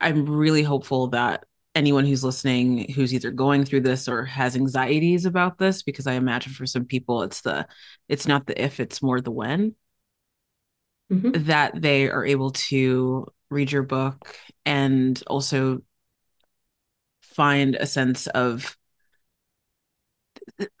I'm 0.00 0.28
really 0.28 0.62
hopeful 0.62 1.08
that 1.08 1.44
anyone 1.74 2.06
who's 2.06 2.24
listening 2.24 2.90
who's 2.92 3.12
either 3.12 3.30
going 3.30 3.64
through 3.64 3.82
this 3.82 4.08
or 4.08 4.24
has 4.24 4.56
anxieties 4.56 5.26
about 5.26 5.58
this 5.58 5.82
because 5.82 6.06
I 6.06 6.14
imagine 6.14 6.54
for 6.54 6.64
some 6.64 6.86
people 6.86 7.22
it's 7.22 7.42
the 7.42 7.66
it's 8.08 8.26
not 8.26 8.46
the 8.46 8.60
if 8.60 8.80
it's 8.80 9.02
more 9.02 9.20
the 9.20 9.30
when 9.30 9.74
mm-hmm. 11.12 11.32
that 11.44 11.80
they 11.80 12.08
are 12.08 12.24
able 12.24 12.52
to 12.52 13.26
read 13.50 13.70
your 13.70 13.82
book 13.82 14.34
and 14.64 15.22
also 15.26 15.82
find 17.36 17.76
a 17.76 17.86
sense 17.86 18.26
of 18.28 18.76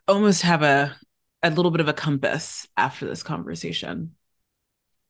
almost 0.08 0.42
have 0.42 0.62
a 0.62 0.96
a 1.42 1.50
little 1.50 1.70
bit 1.70 1.82
of 1.82 1.88
a 1.88 1.92
compass 1.92 2.66
after 2.76 3.06
this 3.06 3.22
conversation. 3.22 4.12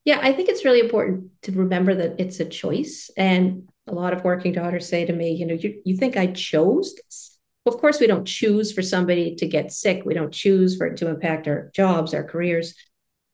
Yeah, 0.04 0.18
I 0.20 0.32
think 0.32 0.48
it's 0.48 0.64
really 0.64 0.80
important 0.80 1.30
to 1.42 1.52
remember 1.52 1.94
that 1.94 2.16
it's 2.18 2.40
a 2.40 2.44
choice. 2.44 3.10
And 3.16 3.68
a 3.86 3.94
lot 3.94 4.12
of 4.12 4.24
working 4.24 4.52
daughters 4.52 4.88
say 4.88 5.04
to 5.04 5.12
me, 5.12 5.32
you 5.32 5.46
know, 5.46 5.54
you, 5.54 5.80
you 5.84 5.96
think 5.96 6.16
I 6.16 6.26
chose 6.26 6.94
this? 6.94 7.38
Of 7.64 7.78
course, 7.78 7.98
we 7.98 8.06
don't 8.06 8.26
choose 8.26 8.72
for 8.72 8.82
somebody 8.82 9.34
to 9.36 9.46
get 9.46 9.72
sick. 9.72 10.02
We 10.04 10.14
don't 10.14 10.32
choose 10.32 10.76
for 10.76 10.86
it 10.86 10.96
to 10.98 11.08
impact 11.08 11.48
our 11.48 11.70
jobs, 11.74 12.12
our 12.12 12.22
careers 12.22 12.74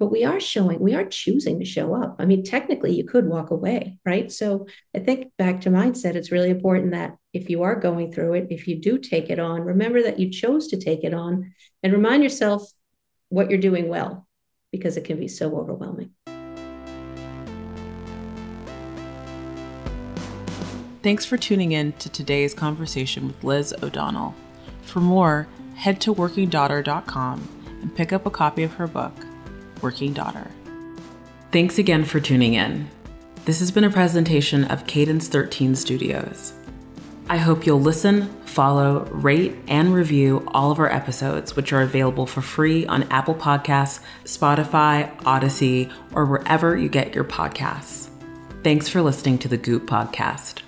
but 0.03 0.11
we 0.11 0.25
are 0.25 0.41
showing 0.41 0.81
we 0.81 0.97
are 0.97 1.05
choosing 1.05 1.61
to 1.61 1.65
show 1.65 1.95
up. 1.95 2.17
I 2.19 2.25
mean 2.25 2.43
technically 2.43 2.93
you 2.93 3.05
could 3.05 3.29
walk 3.29 3.53
away 3.53 3.99
right? 4.05 4.33
So 4.33 4.67
i 4.97 4.99
think 4.99 5.31
back 5.39 5.61
to 5.61 5.71
mindset 5.71 6.17
it's 6.17 6.33
really 6.33 6.51
important 6.51 6.91
that 6.91 7.15
if 7.33 7.49
you 7.49 7.63
are 7.63 7.77
going 7.79 8.11
through 8.11 8.33
it 8.35 8.49
if 8.51 8.67
you 8.67 8.81
do 8.81 8.99
take 8.99 9.31
it 9.31 9.39
on 9.39 9.61
remember 9.61 10.03
that 10.03 10.19
you 10.19 10.29
chose 10.29 10.67
to 10.69 10.77
take 10.77 11.05
it 11.05 11.15
on 11.15 11.53
and 11.85 11.93
remind 11.93 12.25
yourself 12.25 12.69
what 13.29 13.49
you're 13.49 13.61
doing 13.61 13.87
well 13.87 14.27
because 14.73 14.97
it 14.97 15.05
can 15.05 15.21
be 15.21 15.29
so 15.29 15.57
overwhelming. 15.57 16.11
Thanks 21.05 21.25
for 21.25 21.37
tuning 21.37 21.71
in 21.71 21.93
to 21.93 22.09
today's 22.09 22.55
conversation 22.55 23.29
with 23.29 23.45
Liz 23.45 23.73
O'Donnell. 23.85 24.35
For 24.83 25.01
more, 25.01 25.47
head 25.77 26.01
to 26.01 26.13
workingdaughter.com 26.13 27.49
and 27.83 27.95
pick 27.95 28.13
up 28.13 28.27
a 28.27 28.31
copy 28.31 28.63
of 28.65 28.75
her 28.75 28.87
book, 28.87 29.15
working 29.83 30.13
daughter. 30.13 30.51
Thanks 31.51 31.79
again 31.79 32.05
for 32.05 32.21
tuning 32.21 32.55
in. 32.55 32.89
This 33.45 33.59
has 33.61 33.71
been 33.71 33.85
a 33.85 33.91
presentation 33.91 34.65
of 34.67 34.87
Cadence 34.87 35.29
13 35.29 35.75
Studios. 35.75 36.55
I 37.29 37.37
hope 37.37 37.67
you'll 37.67 37.81
listen, 37.81 38.29
follow, 38.45 39.05
rate, 39.07 39.55
and 39.69 39.95
review 39.95 40.47
all 40.49 40.71
of 40.71 40.79
our 40.79 40.91
episodes, 40.91 41.57
which 41.57 41.73
are 41.73 41.83
available 41.83 42.27
for 42.27 42.43
free 42.43 42.87
on 42.87 43.05
Apple 43.05 43.35
Podcasts, 43.35 44.01
Spotify, 44.25 45.17
Audacy, 45.21 45.93
or 46.15 46.27
wherever 46.27 46.77
you 46.77 46.89
get 46.89 47.15
your 47.15 47.25
podcasts. 47.25 48.11
Thanks 48.63 48.89
for 48.89 49.03
listening 49.03 49.39
to 49.39 49.49
the 49.49 49.57
Goop 49.57 49.87
Podcast. 49.87 50.63